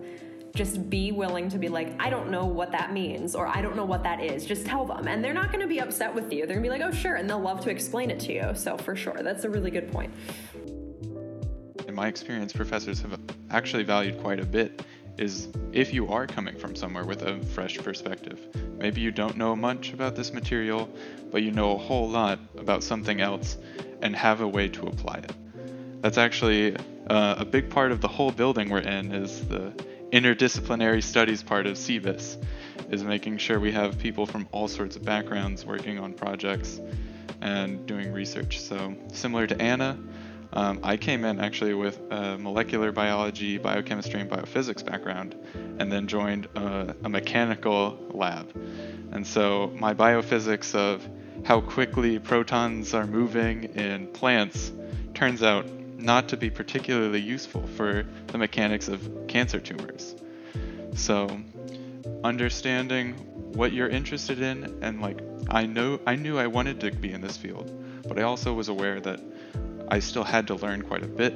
just 0.55 0.89
be 0.89 1.11
willing 1.11 1.49
to 1.49 1.59
be 1.59 1.69
like, 1.69 2.01
I 2.01 2.09
don't 2.09 2.31
know 2.31 2.47
what 2.47 2.71
that 2.71 2.93
means, 2.93 3.35
or 3.35 3.49
I 3.49 3.61
don't 3.61 3.75
know 3.75 3.85
what 3.85 4.05
that 4.05 4.23
is. 4.23 4.47
Just 4.47 4.67
tell 4.67 4.85
them. 4.85 5.09
And 5.09 5.23
they're 5.23 5.35
not 5.35 5.51
going 5.51 5.63
to 5.63 5.67
be 5.67 5.81
upset 5.81 6.15
with 6.15 6.33
you. 6.33 6.47
They're 6.47 6.61
going 6.61 6.71
to 6.71 6.77
be 6.77 6.79
like, 6.79 6.89
oh, 6.89 6.97
sure. 6.97 7.17
And 7.17 7.29
they'll 7.29 7.41
love 7.41 7.61
to 7.63 7.71
explain 7.71 8.09
it 8.09 8.21
to 8.21 8.33
you. 8.33 8.53
So, 8.55 8.77
for 8.79 8.95
sure, 8.95 9.21
that's 9.21 9.43
a 9.43 9.51
really 9.51 9.73
good 9.73 9.91
point. 9.91 10.15
In 11.89 11.95
my 11.95 12.07
experience, 12.07 12.53
professors 12.53 13.01
have 13.01 13.19
actually 13.51 13.83
valued 13.83 14.21
quite 14.23 14.39
a 14.39 14.47
bit 14.47 14.83
is 15.19 15.49
if 15.73 15.93
you 15.93 16.09
are 16.09 16.27
coming 16.27 16.57
from 16.57 16.75
somewhere 16.75 17.05
with 17.05 17.23
a 17.23 17.41
fresh 17.47 17.79
perspective. 17.79 18.41
Maybe 18.79 19.01
you 19.01 19.11
don't 19.11 19.37
know 19.37 19.57
much 19.57 19.93
about 19.93 20.17
this 20.17 20.33
material, 20.33 20.89
but 21.31 21.43
you 21.43 21.51
know 21.51 21.75
a 21.75 21.79
whole 21.79 22.09
lot 22.09 22.39
about 22.59 22.83
something 22.83 23.21
else 23.21 23.57
and 24.03 24.15
have 24.15 24.41
a 24.41 24.49
way 24.49 24.69
to 24.69 24.87
apply 24.87 25.19
it. 25.19 25.33
That's 26.03 26.19
actually 26.19 26.77
uh, 27.09 27.37
a 27.39 27.45
big 27.45 27.71
part 27.71 27.93
of 27.93 28.01
the 28.01 28.09
whole 28.09 28.31
building 28.31 28.69
we're 28.69 28.79
in 28.79 29.13
is 29.13 29.47
the 29.49 29.73
interdisciplinary 30.13 31.03
studies 31.03 31.43
part 31.43 31.67
of 31.67 31.77
CBIS 31.77 32.43
is 32.91 33.03
making 33.03 33.39
sure 33.39 33.59
we 33.59 33.73
have 33.73 33.99
people 33.99 34.27
from 34.27 34.49
all 34.53 34.69
sorts 34.69 34.97
of 34.97 35.05
backgrounds 35.05 35.65
working 35.65 35.99
on 35.99 36.13
projects 36.13 36.81
and 37.41 37.87
doing 37.87 38.13
research. 38.13 38.61
So 38.61 38.95
similar 39.13 39.47
to 39.47 39.61
Anna, 39.61 39.99
um, 40.57 40.81
I 40.83 40.97
came 40.97 41.27
in 41.27 41.39
actually 41.39 41.75
with 41.75 42.01
a 42.11 42.39
molecular 42.39 42.91
biology, 42.91 43.59
biochemistry, 43.59 44.23
and 44.23 44.31
biophysics 44.31 44.83
background, 44.83 45.37
and 45.79 45.93
then 45.93 46.07
joined 46.07 46.47
a, 46.57 46.97
a 47.05 47.11
mechanical 47.11 47.99
lab. 48.11 48.51
And 49.13 49.27
so 49.27 49.71
my 49.77 49.93
biophysics 49.93 50.75
of 50.75 51.07
how 51.45 51.61
quickly 51.61 52.19
protons 52.19 52.95
are 52.95 53.07
moving 53.07 53.65
in 53.65 54.07
plants 54.07 54.73
turns 55.13 55.43
out 55.43 55.69
not 55.99 56.29
to 56.29 56.39
be 56.39 56.49
particularly 56.49 57.21
useful 57.21 57.67
for 57.77 58.07
the 58.29 58.39
mechanics 58.39 58.89
of 58.89 59.27
cancer 59.29 59.61
tumors. 59.61 60.15
So, 60.95 61.29
understanding 62.25 63.13
what 63.53 63.75
you're 63.75 63.91
interested 63.91 64.41
in 64.41 64.79
and 64.83 65.03
like 65.03 65.21
I 65.51 65.67
know 65.67 66.01
I 66.07 66.17
knew 66.17 66.39
I 66.39 66.47
wanted 66.47 66.81
to 66.81 66.91
be 66.93 67.13
in 67.13 67.21
this 67.21 67.37
field, 67.37 67.71
but 68.09 68.19
I 68.19 68.23
also 68.23 68.55
was 68.55 68.69
aware 68.69 69.01
that 69.01 69.21
I 69.89 69.99
still 70.01 70.25
had 70.25 70.47
to 70.49 70.55
learn 70.57 70.83
quite 70.83 71.03
a 71.03 71.09
bit 71.09 71.35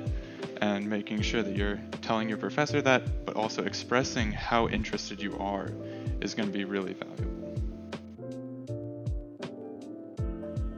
and 0.60 0.88
making 0.88 1.22
sure 1.22 1.42
that 1.42 1.56
you're 1.56 1.80
telling 2.02 2.28
your 2.28 2.38
professor 2.38 2.82
that, 2.82 3.24
but 3.24 3.36
also 3.36 3.64
expressing 3.64 4.30
how 4.32 4.68
interested 4.68 5.22
you 5.22 5.36
are 5.38 5.70
is 6.20 6.34
going 6.34 6.50
to 6.50 6.52
be 6.52 6.64
really 6.64 6.94
valuable. 6.94 7.40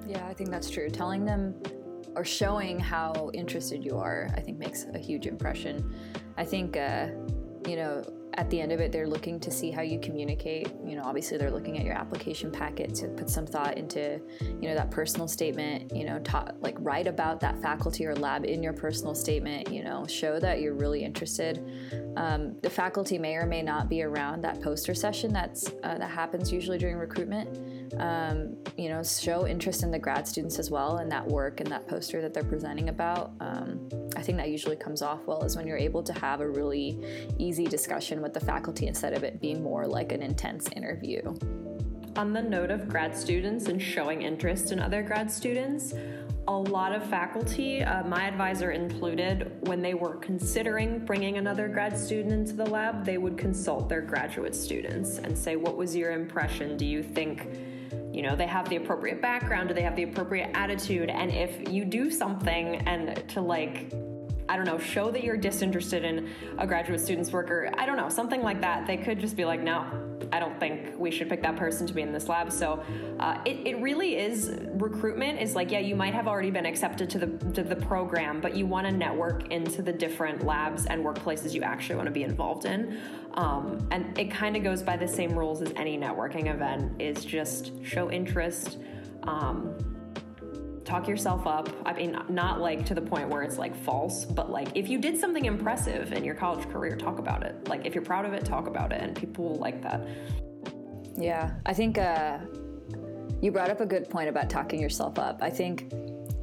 Yeah, 0.07 0.27
I 0.27 0.35
think 0.35 0.51
that's 0.51 0.71
true. 0.71 0.89
Telling 0.89 1.25
them 1.25 1.55
or 2.15 2.25
showing 2.25 2.79
how 2.79 3.31
interested 3.33 3.83
you 3.85 3.97
are, 3.97 4.29
I 4.37 4.41
think 4.41 4.59
makes 4.59 4.85
a 4.93 4.99
huge 4.99 5.27
impression. 5.27 5.95
I 6.37 6.45
think, 6.45 6.77
uh, 6.77 7.09
you 7.67 7.77
know, 7.77 8.05
at 8.35 8.49
the 8.51 8.61
end 8.61 8.73
of 8.73 8.81
it, 8.81 8.93
they're 8.93 9.07
looking 9.07 9.39
to 9.41 9.51
see 9.51 9.71
how 9.71 9.83
you 9.83 9.99
communicate. 9.99 10.73
You 10.85 10.97
know, 10.97 11.03
obviously 11.05 11.37
they're 11.37 11.51
looking 11.51 11.79
at 11.79 11.85
your 11.85 11.95
application 11.95 12.51
packet 12.51 12.95
to 12.97 13.09
put 13.09 13.29
some 13.29 13.47
thought 13.47 13.77
into, 13.77 14.21
you 14.41 14.69
know, 14.69 14.75
that 14.75 14.91
personal 14.91 15.29
statement. 15.29 15.95
You 15.95 16.07
know, 16.07 16.23
like 16.61 16.77
write 16.79 17.07
about 17.07 17.41
that 17.41 17.61
faculty 17.61 18.07
or 18.07 18.15
lab 18.15 18.45
in 18.45 18.63
your 18.63 18.73
personal 18.73 19.15
statement. 19.15 19.71
You 19.71 19.85
know, 19.85 20.07
show 20.07 20.41
that 20.41 20.61
you're 20.61 20.75
really 20.75 21.05
interested. 21.05 21.59
Um, 22.17 22.57
the 22.63 22.71
faculty 22.71 23.19
may 23.19 23.37
or 23.37 23.47
may 23.47 23.63
not 23.63 23.89
be 23.89 24.03
around 24.03 24.43
that 24.43 24.61
poster 24.63 24.95
session 24.95 25.33
that's 25.33 25.69
uh, 25.83 25.99
that 25.99 26.11
happens 26.11 26.53
usually 26.53 26.79
during 26.79 26.97
recruitment. 26.97 27.93
Um, 28.01 28.57
you 28.79 28.89
know, 28.89 29.03
show 29.03 29.47
interest 29.47 29.83
in 29.83 29.91
the 29.91 29.99
grad 29.99 30.27
students 30.27 30.59
as 30.59 30.71
well 30.71 30.99
and 30.99 31.11
that 31.13 31.27
work 31.27 31.61
and 31.61 31.71
that 31.71 31.87
poster 31.87 32.23
that 32.23 32.33
they're 32.33 32.43
presenting 32.43 32.89
about. 32.89 33.33
Um, 33.41 33.89
I 34.17 34.23
think 34.23 34.39
that 34.39 34.49
usually 34.49 34.77
comes 34.77 35.03
off 35.03 35.27
well 35.27 35.43
is 35.43 35.57
when 35.57 35.67
you're 35.67 35.77
able 35.77 36.03
to 36.03 36.13
have 36.15 36.41
a 36.41 36.49
really 36.49 36.99
easy 37.39 37.65
discussion 37.65 38.22
with 38.23 38.33
the 38.33 38.41
faculty 38.41 38.87
instead 38.87 39.13
of 39.13 39.25
it 39.25 39.41
being 39.41 39.63
more 39.63 39.87
like 39.87 40.13
an 40.13 40.23
intense 40.23 40.69
interview. 40.77 41.21
On 42.17 42.33
the 42.33 42.43
note 42.43 42.71
of 42.71 42.89
grad 42.89 43.17
students 43.17 43.67
and 43.67 43.81
showing 43.81 44.23
interest 44.23 44.71
in 44.71 44.79
other 44.79 45.03
grad 45.03 45.31
students, 45.31 45.95
a 46.49 46.53
lot 46.53 46.93
of 46.93 47.05
faculty, 47.05 47.83
uh, 47.83 48.05
my 48.05 48.25
advisor 48.25 48.73
included, 48.73 49.53
when 49.67 49.81
they 49.81 49.95
were 49.95 50.17
considering 50.17 51.05
bringing 51.05 51.39
another 51.39 51.69
grad 51.69 51.97
student 51.99 52.33
into 52.33 52.53
the 52.53 52.67
lab, 52.67 53.05
they 53.05 53.17
would 53.17 53.39
consult 53.39 53.89
their 53.89 54.01
graduate 54.01 54.55
students 54.55 55.19
and 55.19 55.37
say, 55.37 55.57
What 55.57 55.77
was 55.77 55.95
your 55.95 56.13
impression? 56.13 56.77
Do 56.77 56.85
you 56.85 57.03
think 57.03 57.49
you 58.13 58.21
know 58.21 58.37
they 58.37 58.47
have 58.47 58.69
the 58.69 58.77
appropriate 58.77 59.23
background 59.23 59.69
do 59.69 59.75
they 59.75 59.83
have 59.83 59.97
the 59.97 60.03
appropriate 60.03 60.51
attitude 60.55 61.09
and 61.09 61.31
if 61.31 61.73
you 61.73 61.85
do 61.85 62.11
something 62.11 62.77
and 62.87 63.27
to 63.29 63.41
like 63.41 63.91
I 64.53 64.57
don't 64.57 64.67
know, 64.67 64.77
show 64.77 65.11
that 65.11 65.25
you're 65.25 65.39
disinterested 65.39 66.05
in 66.05 66.29
a 66.59 66.67
graduate 66.67 67.01
student's 67.01 67.33
work 67.33 67.51
or 67.51 67.73
I 67.79 67.87
don't 67.87 67.97
know, 67.97 68.11
something 68.11 68.43
like 68.43 68.61
that. 68.61 68.87
They 68.87 68.99
could 68.99 69.19
just 69.19 69.35
be 69.35 69.47
like, 69.47 69.63
no, 69.63 69.87
I 70.31 70.39
don't 70.41 70.61
think 70.61 70.93
we 70.99 71.11
should 71.11 71.31
pick 71.31 71.41
that 71.41 71.57
person 71.57 71.87
to 71.87 71.95
be 71.95 72.03
in 72.03 72.13
this 72.13 72.29
lab. 72.29 72.53
So 72.53 72.85
uh, 73.19 73.41
it, 73.47 73.67
it 73.67 73.81
really 73.81 74.19
is 74.19 74.59
recruitment 74.75 75.41
is 75.41 75.55
like, 75.55 75.71
yeah, 75.71 75.79
you 75.79 75.97
might 75.97 76.13
have 76.13 76.29
already 76.29 76.51
been 76.51 76.67
accepted 76.67 77.09
to 77.09 77.19
the, 77.19 77.53
to 77.55 77.63
the 77.63 77.77
program, 77.77 78.43
but 78.43 78.55
you 78.55 78.67
want 78.67 78.87
to 78.87 78.93
network 78.93 79.51
into 79.51 79.81
the 79.81 79.93
different 79.93 80.45
labs 80.45 80.85
and 80.85 81.03
workplaces 81.03 81.55
you 81.55 81.63
actually 81.63 81.97
want 81.97 82.07
to 82.09 82.13
be 82.13 82.23
involved 82.23 82.67
in. 82.67 83.01
Um, 83.33 83.79
and 83.91 84.19
it 84.19 84.31
kind 84.31 84.55
of 84.55 84.63
goes 84.63 84.83
by 84.83 84.99
the 84.99 85.09
same 85.09 85.33
rules 85.33 85.63
as 85.63 85.73
any 85.77 85.97
networking 85.97 86.53
event 86.53 87.01
is 87.01 87.25
just 87.25 87.73
show 87.83 88.11
interest. 88.11 88.77
Um, 89.23 89.92
talk 90.85 91.09
yourself 91.09 91.47
up. 91.47 91.69
I 91.85 91.93
mean, 91.93 92.19
not 92.29 92.61
like 92.61 92.85
to 92.87 92.95
the 92.95 93.01
point 93.01 93.29
where 93.29 93.43
it's 93.43 93.59
like 93.59 93.75
false, 93.75 94.25
but 94.25 94.51
like 94.51 94.69
if 94.75 94.89
you 94.89 94.99
did 94.99 95.17
something 95.17 95.45
impressive 95.45 96.13
in 96.13 96.25
your 96.25 96.35
college 96.35 96.69
career, 96.71 96.97
talk 96.97 97.19
about 97.19 97.43
it. 97.43 97.69
Like 97.69 97.87
if 97.87 97.95
you're 97.95 98.05
proud 98.05 98.25
of 98.25 98.33
it, 98.33 98.45
talk 98.45 98.67
about 98.67 98.93
it, 98.93 99.03
and 99.03 99.17
people 99.17 99.45
will 99.45 99.59
like 99.59 99.83
that. 99.83 100.07
Yeah, 101.17 101.53
I 101.67 101.75
think 101.75 101.99
uh, 101.99 102.39
you 103.41 103.53
brought 103.53 103.71
up 103.71 103.81
a 103.81 103.87
good 103.87 104.09
point 104.09 104.29
about 104.29 104.49
talking 104.49 104.81
yourself 104.81 105.19
up. 105.19 105.39
I 105.43 105.51
think 105.51 105.93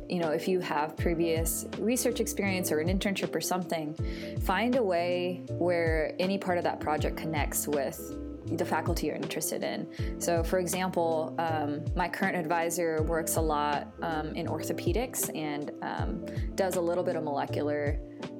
you 0.09 0.17
know, 0.17 0.29
if 0.29 0.47
you 0.47 0.59
have 0.59 0.97
previous 0.97 1.67
research 1.77 2.19
experience 2.19 2.71
or 2.71 2.79
an 2.79 2.87
internship 2.87 3.35
or 3.35 3.41
something, 3.41 3.95
find 4.41 4.75
a 4.75 4.81
way 4.81 5.43
where 5.49 6.15
any 6.19 6.37
part 6.37 6.57
of 6.57 6.63
that 6.63 6.79
project 6.79 7.15
connects 7.15 7.67
with 7.67 8.17
the 8.57 8.65
faculty 8.65 9.07
you're 9.07 9.15
interested 9.15 9.63
in. 9.63 9.87
So, 10.19 10.43
for 10.43 10.59
example, 10.59 11.35
um, 11.39 11.83
my 11.95 12.09
current 12.09 12.35
advisor 12.35 13.03
works 13.03 13.35
a 13.35 13.41
lot 13.41 13.87
um, 14.01 14.35
in 14.35 14.47
orthopedics 14.47 15.29
and 15.35 15.71
um, 15.81 16.25
does 16.55 16.75
a 16.75 16.81
little 16.81 17.03
bit 17.03 17.15
of 17.15 17.23
molecular 17.23 17.99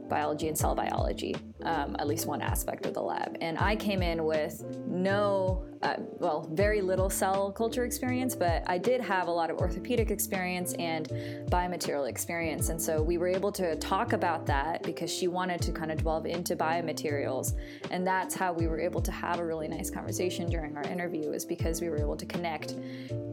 biology 0.10 0.48
and 0.48 0.58
cell 0.58 0.76
biology, 0.76 1.36
um, 1.64 1.96
at 2.00 2.08
least 2.08 2.26
one 2.26 2.42
aspect 2.42 2.86
of 2.86 2.94
the 2.94 3.02
lab. 3.02 3.38
And 3.42 3.58
I 3.58 3.76
came 3.76 4.02
in 4.02 4.26
with 4.26 4.64
no, 4.88 5.66
uh, 5.82 5.96
well, 6.20 6.50
very 6.54 6.82
little 6.82 7.10
cell 7.10 7.52
culture 7.52 7.86
experience, 7.86 8.36
but 8.36 8.64
I 8.68 8.78
did 8.78 9.02
have 9.02 9.28
a 9.28 9.32
lot 9.32 9.50
of 9.50 9.58
orthopedic 9.58 10.12
experience 10.12 10.74
and 10.74 11.08
biomaterial 11.50 12.10
experience. 12.10 12.70
And 12.70 12.82
so 12.82 13.02
we 13.02 13.18
were 13.18 13.28
able 13.28 13.52
to 13.54 13.76
talk 13.78 14.14
about 14.14 14.46
that 14.48 14.84
because 14.84 15.14
she 15.14 15.28
wanted 15.28 15.62
to 15.62 15.72
kind 15.72 15.92
of 15.92 16.04
delve 16.04 16.26
into 16.26 16.56
biomaterials. 16.56 17.56
And 17.92 18.06
that's 18.06 18.36
how 18.36 18.52
we 18.52 18.68
were 18.68 18.80
able 18.80 19.02
to 19.02 19.12
have 19.12 19.40
a 19.40 19.46
really 19.46 19.68
nice 19.68 19.90
conversation 19.90 20.50
during 20.50 20.76
our 20.76 20.84
interview, 20.84 21.32
is 21.32 21.46
because 21.46 21.82
we 21.82 21.90
were 21.90 21.98
able 21.98 22.18
to 22.18 22.26
connect 22.26 22.76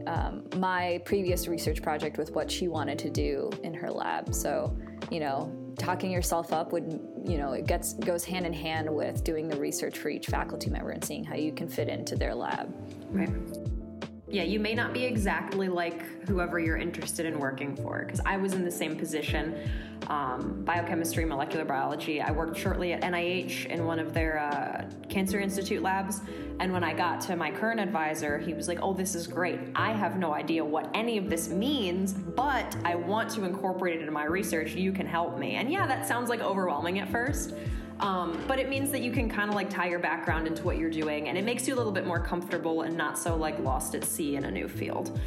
um, 0.05 0.43
my 0.57 1.01
previous 1.05 1.47
research 1.47 1.81
project 1.81 2.17
with 2.17 2.31
what 2.31 2.49
she 2.49 2.67
wanted 2.67 2.97
to 2.99 3.09
do 3.09 3.49
in 3.63 3.73
her 3.73 3.89
lab. 3.89 4.33
So, 4.33 4.77
you 5.11 5.19
know, 5.19 5.51
talking 5.77 6.11
yourself 6.11 6.51
up 6.51 6.71
would 6.71 6.99
you 7.23 7.37
know 7.37 7.53
it 7.53 7.67
gets 7.67 7.93
goes 7.93 8.25
hand 8.25 8.45
in 8.45 8.53
hand 8.53 8.93
with 8.93 9.23
doing 9.23 9.47
the 9.47 9.57
research 9.57 9.97
for 9.97 10.09
each 10.09 10.27
faculty 10.27 10.69
member 10.69 10.89
and 10.89 11.03
seeing 11.03 11.23
how 11.23 11.35
you 11.35 11.51
can 11.51 11.67
fit 11.67 11.87
into 11.87 12.15
their 12.15 12.33
lab. 12.33 12.73
Right 13.11 13.29
yeah 14.29 14.43
you 14.43 14.59
may 14.59 14.73
not 14.73 14.93
be 14.93 15.03
exactly 15.03 15.69
like 15.69 16.01
whoever 16.27 16.59
you're 16.59 16.77
interested 16.77 17.25
in 17.25 17.39
working 17.39 17.75
for 17.75 18.03
because 18.03 18.21
i 18.25 18.37
was 18.37 18.53
in 18.53 18.63
the 18.65 18.71
same 18.71 18.95
position 18.95 19.55
um, 20.07 20.63
biochemistry, 20.63 21.25
molecular 21.25 21.65
biology. 21.65 22.21
I 22.21 22.31
worked 22.31 22.57
shortly 22.57 22.93
at 22.93 23.01
NIH 23.01 23.65
in 23.65 23.85
one 23.85 23.99
of 23.99 24.13
their 24.13 24.39
uh, 24.39 24.85
Cancer 25.09 25.39
Institute 25.39 25.81
labs. 25.81 26.21
And 26.59 26.71
when 26.71 26.83
I 26.83 26.93
got 26.93 27.19
to 27.21 27.35
my 27.35 27.51
current 27.51 27.79
advisor, 27.79 28.37
he 28.37 28.53
was 28.53 28.67
like, 28.67 28.79
Oh, 28.81 28.93
this 28.93 29.15
is 29.15 29.27
great. 29.27 29.59
I 29.75 29.91
have 29.91 30.17
no 30.17 30.33
idea 30.33 30.63
what 30.63 30.89
any 30.93 31.17
of 31.17 31.29
this 31.29 31.49
means, 31.49 32.13
but 32.13 32.75
I 32.83 32.95
want 32.95 33.29
to 33.31 33.43
incorporate 33.43 33.95
it 33.95 33.99
into 33.99 34.11
my 34.11 34.25
research. 34.25 34.73
You 34.73 34.91
can 34.91 35.05
help 35.05 35.37
me. 35.37 35.55
And 35.55 35.71
yeah, 35.71 35.85
that 35.87 36.07
sounds 36.07 36.29
like 36.29 36.41
overwhelming 36.41 36.99
at 36.99 37.09
first. 37.09 37.53
Um, 37.99 38.43
but 38.47 38.59
it 38.59 38.69
means 38.69 38.91
that 38.91 39.01
you 39.01 39.11
can 39.11 39.29
kind 39.29 39.49
of 39.49 39.55
like 39.55 39.69
tie 39.69 39.87
your 39.87 39.99
background 39.99 40.47
into 40.47 40.63
what 40.63 40.77
you're 40.77 40.89
doing, 40.89 41.29
and 41.29 41.37
it 41.37 41.43
makes 41.43 41.67
you 41.67 41.73
a 41.73 41.77
little 41.77 41.91
bit 41.91 42.05
more 42.05 42.19
comfortable 42.19 42.83
and 42.83 42.95
not 42.95 43.17
so 43.17 43.35
like 43.35 43.57
lost 43.59 43.95
at 43.95 44.03
sea 44.03 44.35
in 44.35 44.45
a 44.45 44.51
new 44.51 44.67
field 44.67 45.19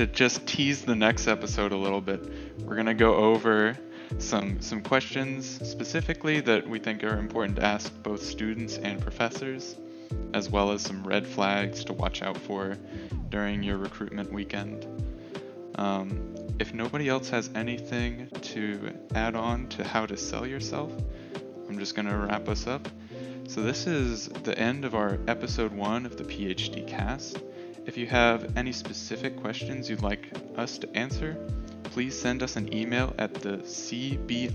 to 0.00 0.06
just 0.06 0.46
tease 0.46 0.82
the 0.82 0.94
next 0.94 1.28
episode 1.28 1.72
a 1.72 1.76
little 1.76 2.00
bit, 2.00 2.26
we're 2.60 2.74
going 2.74 2.86
to 2.86 2.94
go 2.94 3.16
over 3.16 3.76
some 4.18 4.58
some 4.58 4.80
questions 4.80 5.60
specifically 5.68 6.40
that 6.40 6.66
we 6.66 6.78
think 6.78 7.04
are 7.04 7.18
important 7.18 7.56
to 7.56 7.62
ask 7.62 7.92
both 8.02 8.22
students 8.22 8.78
and 8.78 8.98
professors, 9.02 9.76
as 10.32 10.48
well 10.48 10.70
as 10.70 10.80
some 10.80 11.04
red 11.04 11.26
flags 11.26 11.84
to 11.84 11.92
watch 11.92 12.22
out 12.22 12.38
for 12.38 12.78
during 13.28 13.62
your 13.62 13.76
recruitment 13.76 14.32
weekend. 14.32 14.86
Um, 15.74 16.34
if 16.60 16.74
nobody 16.74 17.08
else 17.08 17.30
has 17.30 17.50
anything 17.54 18.28
to 18.42 18.92
add 19.14 19.34
on 19.34 19.66
to 19.68 19.82
how 19.82 20.04
to 20.04 20.14
sell 20.14 20.46
yourself, 20.46 20.92
I'm 21.66 21.78
just 21.78 21.94
going 21.94 22.06
to 22.06 22.14
wrap 22.14 22.48
us 22.48 22.66
up. 22.66 22.86
So, 23.48 23.62
this 23.62 23.86
is 23.86 24.28
the 24.28 24.56
end 24.58 24.84
of 24.84 24.94
our 24.94 25.18
episode 25.26 25.72
one 25.72 26.04
of 26.04 26.18
the 26.18 26.24
PhD 26.24 26.86
cast. 26.86 27.42
If 27.86 27.96
you 27.96 28.06
have 28.08 28.58
any 28.58 28.72
specific 28.72 29.40
questions 29.40 29.88
you'd 29.88 30.02
like 30.02 30.28
us 30.58 30.76
to 30.78 30.96
answer, 30.96 31.34
please 31.82 32.16
send 32.20 32.42
us 32.42 32.56
an 32.56 32.72
email 32.74 33.14
at 33.18 33.32
the 33.34 33.56
cbisgpa 33.56 34.52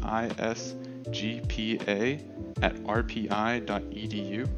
at 2.62 2.76
rpi.edu. 2.76 4.50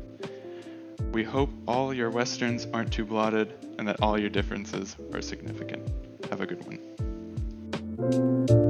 We 1.13 1.23
hope 1.23 1.49
all 1.65 1.93
your 1.93 2.09
westerns 2.09 2.67
aren't 2.73 2.91
too 2.91 3.05
blotted 3.05 3.53
and 3.79 3.87
that 3.87 4.01
all 4.01 4.19
your 4.19 4.29
differences 4.29 4.97
are 5.13 5.21
significant. 5.21 5.89
Have 6.29 6.41
a 6.41 6.45
good 6.45 6.65
one. 6.65 7.06
Thank 7.99 8.51
you. 8.51 8.66